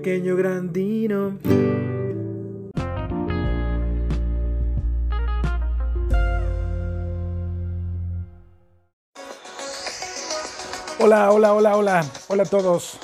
pequeño 0.00 0.34
grandino. 0.34 1.38
Hola, 10.98 11.30
hola, 11.30 11.52
hola, 11.52 11.76
hola. 11.76 12.06
Hola 12.28 12.42
a 12.44 12.46
todos. 12.46 12.94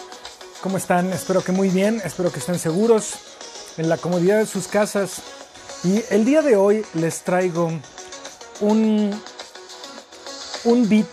¿Cómo 0.62 0.78
están? 0.78 1.12
Espero 1.12 1.44
que 1.44 1.52
muy 1.52 1.68
bien. 1.68 2.00
Espero 2.02 2.32
que 2.32 2.38
estén 2.38 2.58
seguros 2.58 3.74
en 3.76 3.90
la 3.90 3.98
comodidad 3.98 4.38
de 4.38 4.46
sus 4.46 4.66
casas. 4.66 5.20
Y 5.84 6.02
el 6.08 6.24
día 6.24 6.40
de 6.40 6.56
hoy 6.56 6.82
les 6.94 7.22
traigo 7.24 7.70
un, 8.60 9.20
un 10.64 10.88
beat. 10.88 11.08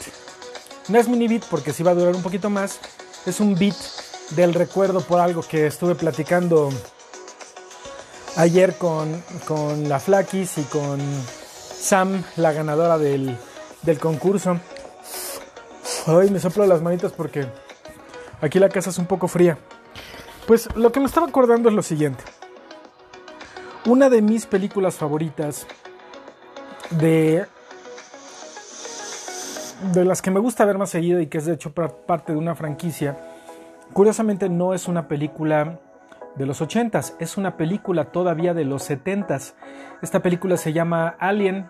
No 0.87 0.97
es 0.97 1.09
mini 1.09 1.27
beat 1.27 1.43
porque 1.49 1.73
sí 1.73 1.83
va 1.83 1.91
a 1.91 1.95
durar 1.95 2.15
un 2.15 2.23
poquito 2.23 2.49
más. 2.49 2.79
Es 3.25 3.41
un 3.41 3.55
beat 3.55 3.75
del 4.35 4.53
recuerdo 4.53 5.01
por 5.01 5.19
algo 5.19 5.41
que 5.41 5.67
estuve 5.67 5.95
platicando 5.95 6.69
ayer 8.35 8.75
con, 8.77 9.21
con 9.47 9.87
la 9.87 9.99
Flakis 9.99 10.57
y 10.57 10.63
con 10.63 10.99
Sam, 11.79 12.23
la 12.37 12.51
ganadora 12.51 12.97
del, 12.97 13.37
del 13.83 13.99
concurso. 13.99 14.59
Ay, 16.07 16.29
me 16.29 16.39
soplo 16.39 16.65
las 16.65 16.81
manitas 16.81 17.11
porque 17.11 17.45
aquí 18.41 18.59
la 18.59 18.69
casa 18.69 18.89
es 18.89 18.97
un 18.97 19.05
poco 19.05 19.27
fría. 19.27 19.57
Pues 20.47 20.67
lo 20.75 20.91
que 20.91 20.99
me 20.99 21.05
estaba 21.05 21.27
acordando 21.27 21.69
es 21.69 21.75
lo 21.75 21.83
siguiente. 21.83 22.23
Una 23.85 24.09
de 24.09 24.21
mis 24.21 24.45
películas 24.45 24.95
favoritas 24.95 25.67
de 26.89 27.45
de 29.91 30.05
las 30.05 30.21
que 30.21 30.31
me 30.31 30.39
gusta 30.39 30.63
ver 30.63 30.77
más 30.77 30.89
seguido 30.89 31.19
y 31.19 31.27
que 31.27 31.39
es 31.39 31.45
de 31.45 31.53
hecho 31.53 31.73
parte 31.73 32.31
de 32.31 32.37
una 32.37 32.55
franquicia, 32.55 33.17
curiosamente 33.93 34.49
no 34.49 34.73
es 34.73 34.87
una 34.87 35.07
película 35.07 35.79
de 36.35 36.45
los 36.45 36.61
80s, 36.61 37.15
es 37.19 37.37
una 37.37 37.57
película 37.57 38.11
todavía 38.11 38.53
de 38.53 38.65
los 38.65 38.89
70s. 38.89 39.53
Esta 40.01 40.21
película 40.21 40.57
se 40.57 40.73
llama 40.73 41.15
Alien. 41.19 41.69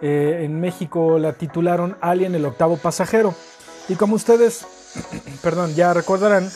Eh, 0.00 0.42
en 0.42 0.60
México 0.60 1.18
la 1.18 1.34
titularon 1.34 1.96
Alien 2.00 2.34
el 2.34 2.44
octavo 2.44 2.76
pasajero. 2.76 3.34
Y 3.88 3.94
como 3.94 4.16
ustedes, 4.16 4.66
perdón, 5.42 5.74
ya 5.74 5.92
recordarán, 5.92 6.48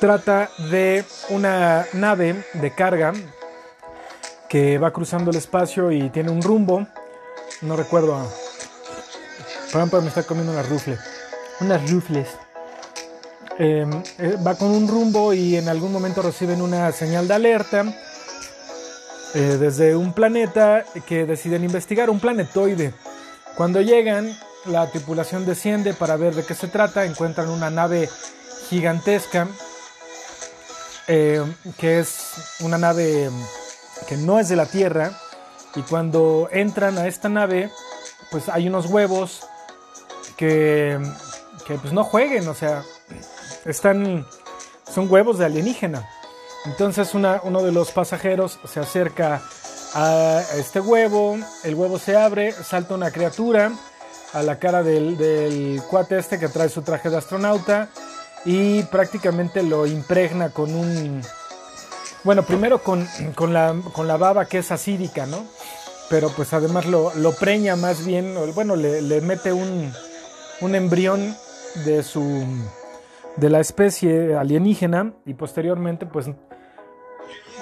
trata 0.00 0.50
de 0.70 1.04
una 1.30 1.84
nave 1.92 2.44
de 2.54 2.70
carga 2.70 3.12
que 4.48 4.78
va 4.78 4.92
cruzando 4.92 5.30
el 5.30 5.36
espacio 5.36 5.90
y 5.90 6.10
tiene 6.10 6.30
un 6.30 6.42
rumbo. 6.42 6.86
No 7.62 7.76
recuerdo 7.76 8.26
ejemplo, 9.78 10.00
me 10.00 10.08
está 10.08 10.22
comiendo 10.22 10.52
una 10.52 10.62
rufle. 10.62 10.98
Unas 11.60 11.90
rufles. 11.90 12.28
Em, 13.58 13.90
eh, 14.18 14.36
va 14.46 14.54
con 14.54 14.70
un 14.70 14.86
rumbo 14.86 15.32
y 15.32 15.56
en 15.56 15.68
algún 15.68 15.90
momento 15.90 16.20
reciben 16.20 16.60
una 16.60 16.92
señal 16.92 17.26
de 17.26 17.34
alerta 17.34 17.84
eh, 19.34 19.56
desde 19.58 19.96
un 19.96 20.12
planeta 20.12 20.84
que 21.06 21.24
deciden 21.24 21.64
investigar, 21.64 22.10
un 22.10 22.20
planetoide. 22.20 22.92
Cuando 23.56 23.80
llegan, 23.80 24.36
la 24.66 24.90
tripulación 24.90 25.46
desciende 25.46 25.94
para 25.94 26.16
ver 26.16 26.34
de 26.34 26.44
qué 26.44 26.54
se 26.54 26.68
trata. 26.68 27.04
Encuentran 27.06 27.48
una 27.48 27.70
nave 27.70 28.10
gigantesca 28.68 29.48
em, 31.06 31.54
que 31.78 32.00
es 32.00 32.56
una 32.60 32.76
nave 32.76 33.30
que 34.06 34.16
no 34.16 34.38
es 34.38 34.48
de 34.48 34.56
la 34.56 34.66
Tierra. 34.66 35.12
Y 35.74 35.82
cuando 35.82 36.48
entran 36.52 36.98
a 36.98 37.06
esta 37.06 37.28
nave, 37.28 37.70
pues 38.30 38.48
hay 38.48 38.68
unos 38.68 38.86
huevos 38.86 39.46
que, 40.36 40.98
pues 41.66 41.92
no 41.92 42.04
jueguen, 42.04 42.48
o 42.48 42.54
sea, 42.54 42.82
están, 43.66 44.26
son 44.92 45.10
huevos 45.10 45.38
de 45.38 45.44
alienígena. 45.46 46.08
Entonces 46.64 47.14
uno 47.14 47.62
de 47.62 47.72
los 47.72 47.92
pasajeros 47.92 48.58
se 48.64 48.80
acerca 48.80 49.42
a 49.94 50.42
este 50.56 50.80
huevo, 50.80 51.38
el 51.64 51.74
huevo 51.74 51.98
se 51.98 52.16
abre, 52.16 52.52
salta 52.52 52.94
una 52.94 53.10
criatura 53.10 53.72
a 54.32 54.42
la 54.42 54.58
cara 54.58 54.82
del, 54.82 55.16
del 55.16 55.80
cuate 55.88 56.18
este 56.18 56.38
que 56.38 56.48
trae 56.48 56.68
su 56.68 56.82
traje 56.82 57.08
de 57.08 57.16
astronauta 57.16 57.88
y 58.44 58.82
prácticamente 58.84 59.62
lo 59.62 59.86
impregna 59.86 60.50
con 60.50 60.74
un... 60.74 61.22
Bueno, 62.24 62.42
primero 62.44 62.82
con, 62.82 63.06
con, 63.34 63.52
la, 63.52 63.74
con 63.92 64.08
la 64.08 64.16
baba 64.16 64.46
que 64.46 64.58
es 64.58 64.72
acídica, 64.72 65.26
¿no? 65.26 65.46
Pero 66.10 66.30
pues 66.30 66.52
además 66.52 66.86
lo, 66.86 67.14
lo 67.14 67.32
preña 67.32 67.76
más 67.76 68.04
bien, 68.04 68.36
bueno, 68.54 68.76
le, 68.76 69.02
le 69.02 69.20
mete 69.20 69.52
un, 69.52 69.92
un 70.60 70.74
embrión 70.74 71.36
de 71.84 72.02
su 72.02 72.44
de 73.36 73.50
la 73.50 73.60
especie 73.60 74.34
alienígena 74.34 75.12
y 75.24 75.34
posteriormente 75.34 76.06
pues 76.06 76.26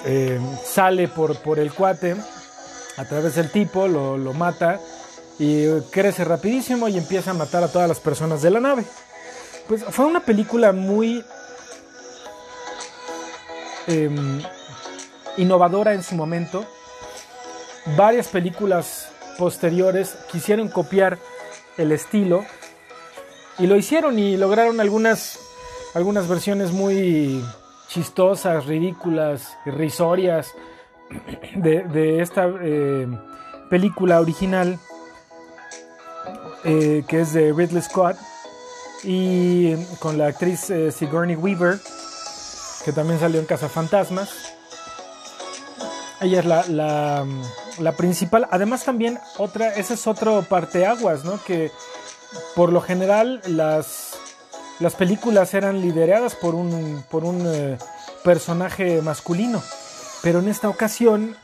eh, 0.05 0.39
sale 0.63 1.07
por, 1.07 1.37
por 1.37 1.59
el 1.59 1.73
cuate 1.73 2.15
a 2.97 3.05
través 3.05 3.35
del 3.35 3.51
tipo, 3.51 3.87
lo, 3.87 4.33
mata 4.33 4.79
y 5.37 5.67
crece 5.91 6.23
rapidísimo 6.23 6.87
y 6.87 6.97
empieza 6.97 7.31
a 7.31 7.33
matar 7.33 7.63
a 7.63 7.67
todas 7.67 7.89
las 7.89 7.99
personas 7.99 8.41
de 8.41 8.51
la 8.51 8.59
nave. 8.59 8.85
Pues 9.67 9.83
fue 9.83 10.05
una 10.05 10.21
película 10.21 10.71
muy 10.71 11.23
em, 13.87 14.41
innovadora 15.37 15.93
en 15.93 16.03
su 16.03 16.15
momento. 16.15 16.65
Varias 17.97 18.29
películas 18.29 19.09
posteriores 19.37 20.15
quisieron 20.31 20.69
copiar 20.69 21.17
el 21.77 21.91
estilo 21.91 22.45
y 23.57 23.67
lo 23.67 23.75
hicieron 23.75 24.17
y 24.19 24.37
lograron 24.37 24.79
algunas, 24.79 25.39
algunas 25.95 26.27
versiones 26.27 26.71
muy 26.71 27.43
chistosas, 27.87 28.65
ridículas, 28.65 29.57
irrisorias 29.65 30.53
de, 31.55 32.19
esta 32.21 32.47
eh, 32.61 33.07
película 33.69 34.19
original 34.19 34.77
eh, 36.65 37.03
que 37.07 37.21
es 37.21 37.33
de 37.33 37.53
Ridley 37.53 37.81
Scott 37.81 38.17
y 39.03 39.75
con 39.99 40.17
la 40.17 40.27
actriz 40.27 40.69
eh, 40.69 40.91
Sigourney 40.91 41.35
Weaver 41.35 41.79
que 42.83 42.91
también 42.91 43.19
salió 43.19 43.39
en 43.39 43.45
Casa 43.45 43.69
Fantasmas. 43.69 44.29
Ella 46.21 46.39
es 46.39 46.45
la, 46.45 46.65
la, 46.67 47.25
la, 47.79 47.91
principal. 47.93 48.47
Además 48.51 48.85
también 48.85 49.19
otra, 49.37 49.73
ese 49.73 49.95
es 49.95 50.07
otro 50.07 50.43
parteaguas, 50.43 51.25
¿no? 51.25 51.43
Que 51.43 51.71
por 52.55 52.71
lo 52.71 52.81
general 52.81 53.41
las, 53.47 54.04
las 54.79 54.95
películas 54.95 55.53
eran 55.53 55.81
lideradas 55.81 56.35
por 56.35 56.55
un, 56.55 57.03
por 57.09 57.23
un 57.23 57.43
eh, 57.45 57.77
personaje 58.23 59.01
masculino, 59.01 59.61
pero 60.21 60.39
en 60.39 60.47
esta 60.47 60.69
ocasión 60.69 61.35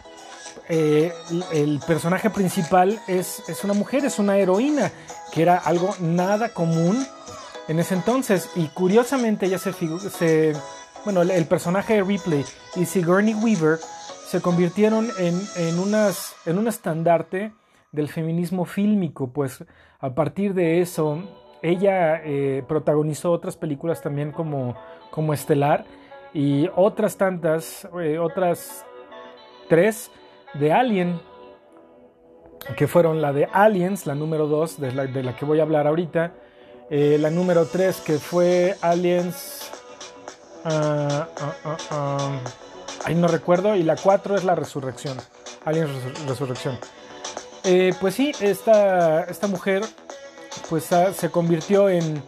eh, 0.70 1.14
el 1.54 1.80
personaje 1.86 2.30
principal 2.30 3.00
es, 3.08 3.44
es, 3.48 3.64
una 3.64 3.74
mujer, 3.74 4.06
es 4.06 4.20
una 4.20 4.38
heroína, 4.38 4.92
que 5.32 5.42
era 5.42 5.58
algo 5.58 5.96
nada 6.00 6.50
común 6.50 7.06
en 7.68 7.80
ese 7.80 7.96
entonces. 7.96 8.50
Y 8.56 8.68
curiosamente 8.68 9.46
ella 9.46 9.58
se, 9.58 9.74
se 9.74 10.54
bueno, 11.04 11.22
el, 11.22 11.46
personaje 11.46 11.96
de 11.96 12.04
Ripley 12.04 12.46
y 12.76 12.86
Sigourney 12.86 13.34
Weaver 13.34 13.80
se 14.28 14.42
convirtieron 14.42 15.10
en, 15.18 15.42
en, 15.58 15.80
unas, 15.80 16.34
en 16.46 16.58
un 16.58 16.68
estandarte 16.68 17.54
del 17.92 18.08
feminismo 18.08 18.66
fílmico, 18.66 19.32
pues 19.32 19.64
a 20.00 20.16
partir 20.16 20.54
de 20.54 20.82
eso 20.82 21.22
ella 21.62 22.22
eh, 22.24 22.64
protagonizó 22.68 23.32
otras 23.32 23.56
películas 23.56 24.02
también 24.02 24.32
como, 24.32 24.76
Estelar 25.34 25.86
y 26.34 26.70
otras 26.76 27.18
tantas, 27.18 27.88
eh, 28.02 28.18
otras 28.18 28.86
tres 29.70 30.12
de 30.56 30.72
Alien, 30.72 31.20
que 32.76 32.88
fueron 32.88 33.22
la 33.22 33.34
de 33.34 33.48
Aliens, 33.52 34.06
la 34.06 34.16
número 34.16 34.48
dos, 34.48 34.80
de 34.80 34.92
la, 34.92 35.36
que 35.36 35.46
voy 35.46 35.60
a 35.60 35.64
hablar 35.64 35.88
ahorita, 35.88 36.34
eh, 36.90 37.18
la 37.20 37.30
número 37.30 37.66
tres 37.66 38.02
que 38.02 38.18
fue 38.18 38.76
Aliens, 38.82 39.72
uh, 40.66 41.24
ahí 43.06 43.16
no 43.16 43.28
recuerdo, 43.28 43.76
y 43.76 43.84
la 43.84 43.96
cuatro 43.96 44.36
es 44.36 44.44
la 44.44 44.56
Resurrección, 44.56 45.18
Aliens 45.66 45.90
Resurrección. 46.28 46.78
Pues 48.00 48.16
sí, 48.16 48.32
esta, 48.42 49.24
esta 49.26 49.48
mujer 49.48 49.84
pues 50.70 50.90
se 51.18 51.30
convirtió 51.30 51.90
en, 51.90 52.24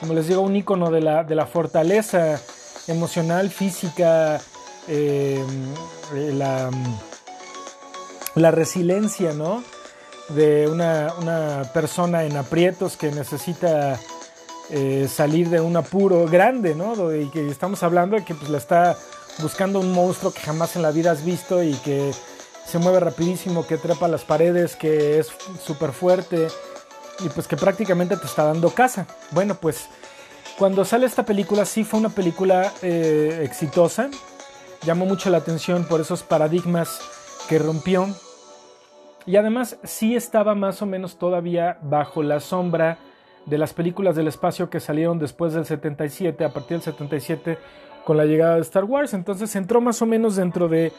como 0.00 0.14
les 0.14 0.26
digo, 0.26 0.40
un 0.40 0.56
icono 0.56 0.90
de 0.90 1.00
la, 1.00 1.24
de 1.24 1.34
la 1.34 1.46
fortaleza 1.46 2.40
emocional, 2.88 3.50
física, 3.50 4.40
eh, 4.88 5.44
la, 6.12 6.70
la, 8.34 8.50
resiliencia, 8.50 9.32
¿no? 9.32 9.62
De 10.30 10.68
una, 10.68 11.12
una, 11.20 11.70
persona 11.72 12.24
en 12.24 12.36
aprietos 12.36 12.96
que 12.96 13.12
necesita 13.12 14.00
eh, 14.70 15.06
salir 15.08 15.48
de 15.50 15.60
un 15.60 15.76
apuro 15.76 16.26
grande, 16.26 16.74
¿no? 16.74 17.14
Y 17.14 17.28
que 17.30 17.48
estamos 17.48 17.82
hablando 17.82 18.16
de 18.16 18.24
que 18.24 18.34
pues, 18.34 18.50
la 18.50 18.58
está 18.58 18.96
buscando 19.38 19.78
un 19.78 19.92
monstruo 19.92 20.32
que 20.32 20.40
jamás 20.40 20.74
en 20.76 20.82
la 20.82 20.90
vida 20.90 21.12
has 21.12 21.24
visto 21.24 21.62
y 21.62 21.74
que 21.74 22.12
se 22.66 22.78
mueve 22.78 23.00
rapidísimo, 23.00 23.66
que 23.66 23.76
trepa 23.78 24.08
las 24.08 24.24
paredes, 24.24 24.74
que 24.74 25.18
es 25.18 25.28
súper 25.64 25.92
fuerte 25.92 26.48
y 27.20 27.28
pues 27.28 27.46
que 27.46 27.56
prácticamente 27.56 28.16
te 28.16 28.26
está 28.26 28.44
dando 28.44 28.70
casa. 28.70 29.06
Bueno, 29.30 29.54
pues 29.54 29.88
Cuando 30.58 30.84
sale 30.84 31.06
esta 31.06 31.24
película, 31.24 31.64
sí 31.64 31.82
fue 31.82 31.98
una 31.98 32.10
película 32.10 32.72
eh, 32.82 33.40
exitosa. 33.42 34.10
Llamó 34.84 35.06
mucho 35.06 35.30
la 35.30 35.38
atención 35.38 35.84
por 35.84 36.00
esos 36.00 36.22
paradigmas 36.22 37.00
que 37.48 37.58
rompió. 37.58 38.06
Y 39.24 39.36
además 39.36 39.78
sí 39.82 40.14
estaba 40.14 40.54
más 40.54 40.82
o 40.82 40.86
menos 40.86 41.16
todavía 41.16 41.78
bajo 41.82 42.22
la 42.22 42.38
sombra 42.40 42.98
de 43.46 43.58
las 43.58 43.72
películas 43.72 44.14
del 44.14 44.28
espacio 44.28 44.68
que 44.68 44.78
salieron 44.78 45.18
después 45.18 45.54
del 45.54 45.64
77, 45.64 46.44
a 46.44 46.52
partir 46.52 46.76
del 46.76 46.82
77 46.82 47.58
con 48.04 48.16
la 48.16 48.24
llegada 48.24 48.56
de 48.56 48.60
Star 48.60 48.84
Wars. 48.84 49.14
Entonces 49.14 49.56
entró 49.56 49.80
más 49.80 50.02
o 50.02 50.06
menos 50.06 50.36
dentro 50.36 50.68
de, 50.68 50.92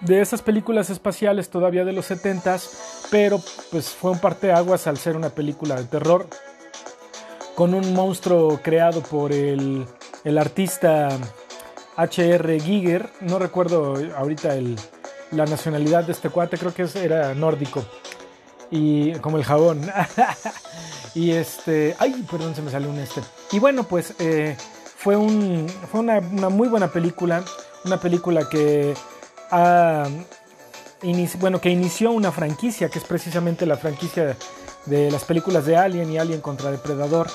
de 0.00 0.20
esas 0.20 0.42
películas 0.42 0.90
espaciales 0.90 1.48
todavía 1.48 1.84
de 1.84 1.92
los 1.92 2.10
70s, 2.10 2.68
pero 3.10 3.40
pues 3.70 3.90
fue 3.90 4.10
un 4.10 4.18
parteaguas 4.18 4.86
al 4.86 4.98
ser 4.98 5.16
una 5.16 5.30
película 5.30 5.76
de 5.76 5.84
terror 5.84 6.26
con 7.54 7.74
un 7.74 7.92
monstruo 7.94 8.60
creado 8.62 9.00
por 9.00 9.32
el, 9.32 9.86
el 10.24 10.38
artista 10.38 11.08
H.R. 11.96 12.60
Giger. 12.60 13.10
No 13.20 13.38
recuerdo 13.38 13.94
ahorita 14.16 14.56
el, 14.56 14.76
la 15.30 15.46
nacionalidad 15.46 16.04
de 16.04 16.12
este 16.12 16.30
cuate, 16.30 16.58
creo 16.58 16.74
que 16.74 16.86
era 16.98 17.34
nórdico. 17.34 17.84
Y 18.70 19.12
como 19.14 19.36
el 19.36 19.44
jabón. 19.44 19.82
y 21.14 21.30
este. 21.30 21.94
Ay, 21.98 22.24
perdón, 22.30 22.54
se 22.54 22.62
me 22.62 22.70
salió 22.70 22.90
un 22.90 22.98
este. 22.98 23.20
Y 23.52 23.58
bueno, 23.58 23.84
pues 23.84 24.14
eh, 24.18 24.56
fue, 24.96 25.16
un, 25.16 25.68
fue 25.90 26.00
una, 26.00 26.20
muy 26.20 26.68
buena 26.68 26.88
película. 26.88 27.44
Una 27.84 28.00
película 28.00 28.48
que 28.48 28.94
bueno, 31.38 31.60
que 31.60 31.70
inició 31.70 32.10
una 32.12 32.32
franquicia, 32.32 32.88
que 32.88 32.98
es 32.98 33.04
precisamente 33.04 33.66
la 33.66 33.76
franquicia 33.76 34.36
de 34.86 35.10
las 35.10 35.24
películas 35.24 35.66
de 35.66 35.76
Alien 35.76 36.10
y 36.10 36.18
Alien 36.18 36.40
contra 36.40 36.70
Depredador. 36.70 37.28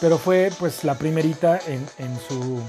Pero 0.00 0.18
fue 0.18 0.50
pues 0.58 0.84
la 0.84 0.96
primerita 0.96 1.58
en, 1.66 2.18
su 2.28 2.62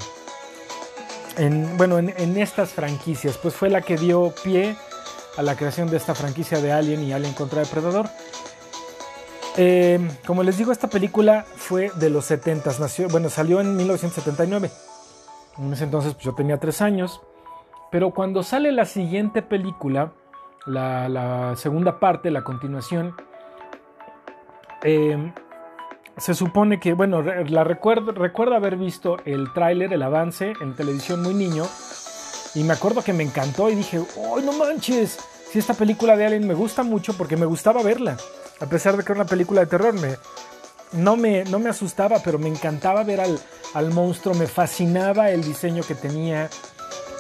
bueno, 1.78 2.00
en, 2.00 2.38
estas 2.38 2.72
franquicias, 2.72 3.38
pues 3.38 3.54
fue 3.54 3.70
la 3.70 3.82
que 3.82 3.98
dio 3.98 4.34
pie 4.44 4.76
a 5.38 5.44
la 5.44 5.56
creación 5.56 5.90
de 5.90 5.98
esta 5.98 6.16
franquicia 6.16 6.60
de 6.60 6.72
Alien 6.72 7.04
y 7.04 7.14
Alien 7.14 7.34
contra 7.34 7.62
Depredador. 7.62 8.10
Eh, 9.58 10.00
como 10.26 10.44
les 10.44 10.58
digo, 10.58 10.72
esta 10.72 10.90
película 10.90 11.46
fue 11.56 11.92
de 11.96 12.10
los 12.10 12.26
70, 12.26 12.72
nació, 12.80 13.08
bueno, 13.10 13.30
salió 13.30 13.62
en 13.62 13.76
1979. 13.76 14.72
En 15.58 15.74
ese 15.74 15.84
entonces 15.84 16.14
pues, 16.14 16.26
yo 16.26 16.34
tenía 16.34 16.58
3 16.58 16.82
años. 16.82 17.22
Pero 17.92 18.12
cuando 18.12 18.44
sale 18.44 18.72
la 18.72 18.86
siguiente 18.86 19.42
película, 19.42 20.12
la, 20.66 21.54
segunda 21.56 22.00
parte, 22.00 22.30
la 22.30 22.44
continuación, 22.44 23.16
eh, 24.84 25.34
se 26.18 26.34
supone 26.34 26.80
que, 26.80 26.94
bueno, 26.94 27.22
la 27.22 27.64
recuerdo, 27.64 28.14
haber 28.56 28.76
visto 28.76 29.18
el 29.26 29.52
tráiler, 29.54 29.94
el 29.94 30.04
avance 30.04 30.54
en 30.62 30.76
televisión 30.76 31.24
muy 31.24 31.34
niño. 31.34 31.64
Y 32.56 32.64
me 32.64 32.74
acuerdo 32.74 33.04
que 33.04 33.14
me 33.14 33.24
encantó 33.24 33.70
y 33.70 33.76
dije, 33.76 34.00
¡ay, 34.36 34.44
no 34.44 34.54
manches! 34.54 35.18
Si 35.52 35.58
esta 35.58 35.74
película 35.74 36.16
de 36.16 36.26
Alien 36.26 36.48
me 36.48 36.54
gusta 36.54 36.84
mucho 36.84 37.14
porque 37.18 37.38
me 37.38 37.46
gustaba 37.46 37.82
verla. 37.82 38.18
A 38.60 38.66
pesar 38.66 38.98
de 38.98 39.04
que 39.04 39.12
era 39.12 39.22
una 39.22 39.30
película 39.30 39.62
de 39.62 39.68
terror, 39.68 39.96
no, 40.92 41.16
me, 41.16 41.44
no 41.46 41.60
me 41.60 41.70
asustaba, 41.70 42.20
pero 42.24 42.38
me 42.38 42.50
encantaba 42.50 43.04
ver 43.04 43.22
al, 43.22 43.40
al 43.74 43.92
monstruo. 43.92 44.36
Me 44.36 44.48
fascinaba 44.48 45.32
el 45.32 45.44
diseño 45.44 45.84
que 45.84 45.96
tenía. 45.96 46.50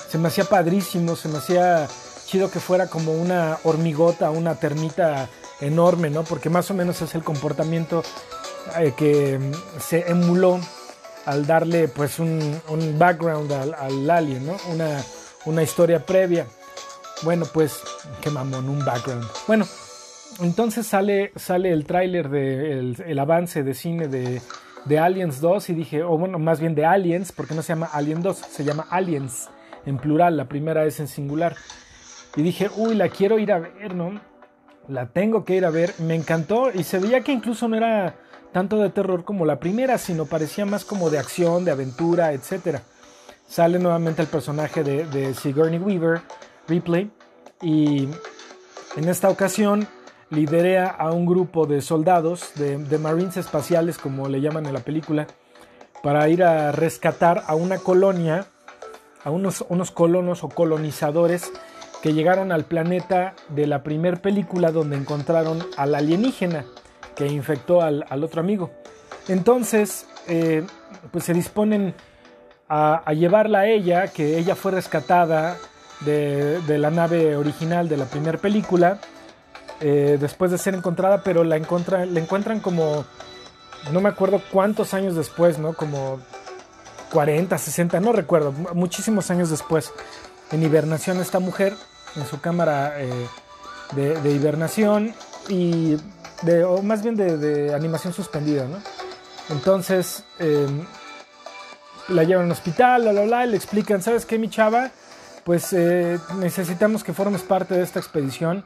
Se 0.09 0.17
me 0.17 0.29
hacía 0.29 0.45
padrísimo, 0.45 1.15
se 1.15 1.29
me 1.29 1.38
hacía 1.38 1.88
chido 2.25 2.50
que 2.50 2.59
fuera 2.59 2.88
como 2.88 3.13
una 3.13 3.57
hormigota, 3.63 4.31
una 4.31 4.56
termita 4.56 5.29
enorme, 5.61 6.09
¿no? 6.09 6.23
Porque 6.23 6.50
más 6.50 6.69
o 6.71 6.73
menos 6.73 7.01
es 7.01 7.13
el 7.15 7.23
comportamiento 7.23 8.03
eh, 8.79 8.94
que 8.97 9.38
mm, 9.38 9.79
se 9.79 10.09
emuló 10.09 10.59
al 11.25 11.45
darle 11.45 11.88
pues 11.88 12.19
un, 12.19 12.61
background 12.97 13.51
al, 13.51 14.09
alien, 14.09 14.47
¿no? 14.47 14.57
Una, 14.71 15.03
una 15.45 15.63
historia 15.63 16.06
previa. 16.06 16.47
Bueno, 17.23 17.45
pues, 17.53 17.79
qué 18.21 18.29
mamón, 18.29 18.69
un 18.69 18.83
background. 18.83 19.27
Bueno, 19.47 19.67
entonces 20.39 20.88
sale, 20.88 21.31
sale 21.35 21.71
el 21.71 21.85
tráiler 21.85 22.29
de 22.29 22.79
el, 22.79 23.19
avance 23.19 23.63
de 23.63 23.73
cine 23.73 24.07
de, 24.07 24.41
de, 24.85 25.00
Aliens 25.00 25.41
2 25.41 25.69
y 25.69 25.73
dije, 25.73 26.03
o 26.03 26.17
bueno, 26.17 26.39
más 26.39 26.59
bien 26.59 26.73
de 26.73 26.85
Aliens, 26.85 27.31
porque 27.31 27.53
no 27.53 27.61
se 27.61 27.73
llama 27.73 27.89
Alien 27.91 28.21
2, 28.21 28.38
se 28.38 28.63
llama 28.63 28.88
Aliens 28.89 29.50
en 29.86 29.98
plural, 29.98 30.38
la 30.38 30.50
primera 30.50 30.86
es 30.86 31.00
en 31.00 31.08
singular. 31.08 31.56
Y 32.36 32.42
dije, 32.42 32.70
uy, 32.76 32.96
la 32.96 33.10
quiero 33.10 33.40
ir 33.40 33.52
a 33.52 33.60
ver, 33.60 33.96
¿no? 33.96 34.20
La 34.88 35.08
tengo 35.08 35.46
que 35.46 35.56
ir 35.56 35.66
a 35.66 35.70
ver. 35.70 35.94
Me 36.00 36.16
encantó 36.16 36.72
y 36.74 36.84
se 36.84 37.00
veía 37.00 37.22
que 37.22 37.31
incluso 37.31 37.68
no 37.68 37.76
era 37.76 38.16
tanto 38.52 38.78
de 38.78 38.90
terror 38.90 39.24
como 39.24 39.46
la 39.46 39.60
primera, 39.60 39.98
sino 39.98 40.26
parecía 40.26 40.66
más 40.66 40.86
como 40.86 41.10
de 41.10 41.20
acción, 41.20 41.66
de 41.66 41.72
aventura, 41.72 42.34
etc. 42.34 42.80
Sale 43.48 43.80
nuevamente 43.80 44.22
el 44.22 44.28
personaje 44.28 44.84
de, 44.84 45.34
Sigourney 45.34 45.80
Weaver, 45.80 46.22
Ripley, 46.68 47.12
y 47.62 48.08
en 48.96 49.10
esta 49.10 49.30
ocasión 49.30 49.88
liderea 50.30 50.88
a 50.88 51.12
un 51.12 51.26
grupo 51.26 51.66
de 51.66 51.81
soldados, 51.81 52.54
de, 52.56 52.98
marines 52.98 53.38
espaciales, 53.38 53.98
como 53.98 54.28
le 54.28 54.42
llaman 54.42 54.66
en 54.66 54.74
la 54.74 54.81
película, 54.81 55.28
para 56.04 56.30
ir 56.30 56.44
a 56.44 56.72
rescatar 56.72 57.44
a 57.48 57.56
una 57.56 57.78
colonia, 57.80 58.46
a 59.24 59.31
unos, 59.31 59.66
unos 59.69 59.92
colonos 59.92 60.44
o 60.44 60.50
colonizadores 60.50 61.51
que 62.01 62.13
llegaron 62.13 62.51
al 62.51 62.66
planeta 62.66 63.36
de 63.50 63.68
la 63.68 63.83
primer 63.83 64.21
película 64.21 64.71
donde 64.71 64.95
encontraron 64.95 65.66
al 65.77 65.95
alienígena 65.95 66.66
que 67.16 67.27
infectó 67.27 67.81
al, 67.81 68.24
otro 68.24 68.39
amigo. 68.39 68.71
Entonces, 69.27 70.07
eh, 70.27 70.66
pues 71.12 71.25
se 71.25 71.33
disponen 71.33 71.94
a, 72.69 73.12
llevarla 73.13 73.60
a 73.60 73.68
ella, 73.68 74.07
que 74.07 74.38
ella 74.38 74.56
fue 74.56 74.71
rescatada 74.71 75.57
de, 76.01 76.62
la 76.77 76.92
nave 76.92 77.36
original 77.36 77.89
de 77.89 77.98
la 77.98 78.06
primera 78.06 78.38
película, 78.38 79.00
eh, 79.81 80.18
después 80.19 80.51
de 80.51 80.57
ser 80.57 80.75
encontrada, 80.75 81.24
pero 81.24 81.44
la, 81.44 81.57
la 81.57 82.19
encuentran 82.19 82.62
como, 82.62 83.06
no 83.92 84.00
me 84.00 84.10
acuerdo 84.10 84.42
cuántos 84.51 84.94
años 84.94 85.16
después, 85.16 85.60
¿no? 85.60 85.74
Como 85.74 86.19
40, 87.11 87.57
60, 87.57 88.00
no 88.00 88.11
recuerdo, 88.11 88.51
muchísimos 88.73 89.31
años 89.31 89.50
después, 89.50 89.91
en 90.51 90.63
hibernación 90.63 91.19
esta 91.19 91.39
mujer, 91.39 91.73
en 92.15 92.25
su 92.25 92.39
cámara 92.39 92.94
eh, 92.97 93.27
de, 93.95 94.31
hibernación, 94.31 95.13
y 95.47 95.97
de, 96.44 96.63
o 96.63 96.81
más 96.81 97.01
bien 97.01 97.16
de, 97.16 97.73
animación 97.73 98.13
suspendida, 98.13 98.66
¿no? 98.68 98.78
Entonces 99.49 100.23
em, 100.37 100.85
la 102.09 102.23
llevan 102.23 102.45
al 102.45 102.51
hospital, 102.51 103.06
la, 103.06 103.13
la, 103.13 103.45
y 103.45 103.49
le 103.49 103.57
explican, 103.57 104.01
¿sabes 104.01 104.25
qué, 104.25 104.37
mi 104.37 104.49
chava? 104.49 104.92
Pues 105.44 105.73
eh, 105.73 106.19
necesitamos 106.37 107.04
que 107.04 107.13
formes 107.13 107.42
parte 107.42 107.73
de 107.73 107.81
esta 107.81 107.99
expedición. 107.99 108.66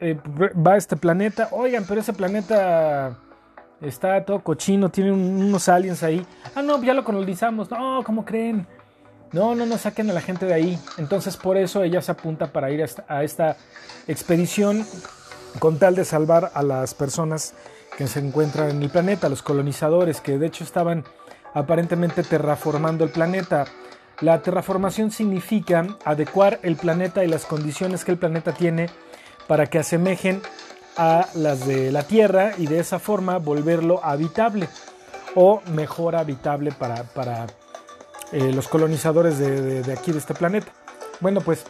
Eh, 0.00 0.18
va 0.36 0.72
a 0.72 0.76
este 0.76 0.96
planeta. 0.96 1.48
Oigan, 1.52 1.84
pero 1.86 2.00
ese 2.00 2.12
planeta 2.12 3.16
está 3.80 4.24
todo 4.24 4.40
cochino, 4.40 4.88
tiene 4.88 5.12
unos 5.12 5.68
aliens 5.68 6.02
ahí. 6.02 6.26
Ah, 6.54 6.62
no, 6.62 6.82
ya 6.82 6.94
lo 6.94 7.04
colonizamos. 7.04 7.70
No, 7.70 8.02
¿cómo 8.04 8.24
creen? 8.24 8.66
No, 9.32 9.54
no 9.54 9.66
nos 9.66 9.82
saquen 9.82 10.08
a 10.10 10.12
la 10.12 10.20
gente 10.20 10.46
de 10.46 10.54
ahí. 10.54 10.78
Entonces 10.98 11.36
por 11.36 11.56
eso 11.56 11.82
ella 11.82 12.00
se 12.00 12.12
apunta 12.12 12.52
para 12.52 12.70
ir 12.70 12.84
a 13.08 13.24
esta 13.24 13.56
expedición 14.06 14.86
con 15.58 15.78
tal 15.78 15.94
de 15.94 16.04
salvar 16.04 16.52
a 16.54 16.62
las 16.62 16.94
personas 16.94 17.54
que 17.96 18.06
se 18.06 18.20
encuentran 18.20 18.70
en 18.70 18.82
el 18.82 18.90
planeta, 18.90 19.28
los 19.28 19.42
colonizadores, 19.42 20.20
que 20.20 20.38
de 20.38 20.46
hecho 20.46 20.64
estaban 20.64 21.04
aparentemente 21.54 22.22
terraformando 22.22 23.04
el 23.04 23.10
planeta. 23.10 23.64
La 24.20 24.42
terraformación 24.42 25.10
significa 25.10 25.86
adecuar 26.04 26.60
el 26.62 26.76
planeta 26.76 27.24
y 27.24 27.28
las 27.28 27.46
condiciones 27.46 28.04
que 28.04 28.12
el 28.12 28.18
planeta 28.18 28.52
tiene 28.52 28.90
para 29.46 29.66
que 29.66 29.78
asemejen 29.78 30.42
a 30.96 31.28
las 31.34 31.66
de 31.66 31.92
la 31.92 32.02
Tierra 32.04 32.52
y 32.58 32.66
de 32.66 32.78
esa 32.78 32.98
forma 32.98 33.38
volverlo 33.38 34.04
habitable 34.04 34.68
o 35.34 35.60
mejor 35.72 36.16
habitable 36.16 36.72
para, 36.72 37.02
para 37.04 37.46
eh, 38.32 38.52
los 38.52 38.68
colonizadores 38.68 39.38
de, 39.38 39.82
de 39.82 39.92
aquí 39.92 40.12
de 40.12 40.18
este 40.18 40.34
planeta. 40.34 40.72
Bueno, 41.20 41.40
pues 41.40 41.64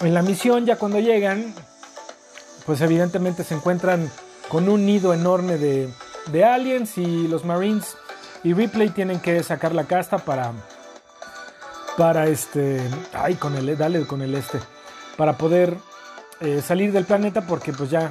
en 0.00 0.14
la 0.14 0.22
misión 0.22 0.66
ya 0.66 0.76
cuando 0.76 1.00
llegan 1.00 1.54
pues 2.66 2.80
evidentemente 2.80 3.44
se 3.44 3.54
encuentran 3.54 4.10
con 4.48 4.68
un 4.68 4.86
nido 4.86 5.14
enorme 5.14 5.56
de, 5.56 6.44
aliens 6.44 6.96
y 6.98 7.28
los 7.28 7.44
Marines 7.44 7.96
y 8.42 8.54
Ripley 8.54 8.90
tienen 8.90 9.20
que 9.20 9.42
sacar 9.42 9.74
la 9.74 9.84
casta 9.84 10.18
para 10.18 10.52
para 11.96 12.26
este 12.26 12.80
ay 13.12 13.34
con 13.34 13.54
el 13.54 13.76
dale 13.76 14.06
con 14.06 14.22
el 14.22 14.34
este 14.34 14.58
para 15.16 15.36
poder 15.36 15.76
eh, 16.44 16.62
salir 16.62 16.92
del 16.92 17.04
planeta 17.04 17.42
porque 17.42 17.72
pues 17.72 17.90
ya 17.90 18.10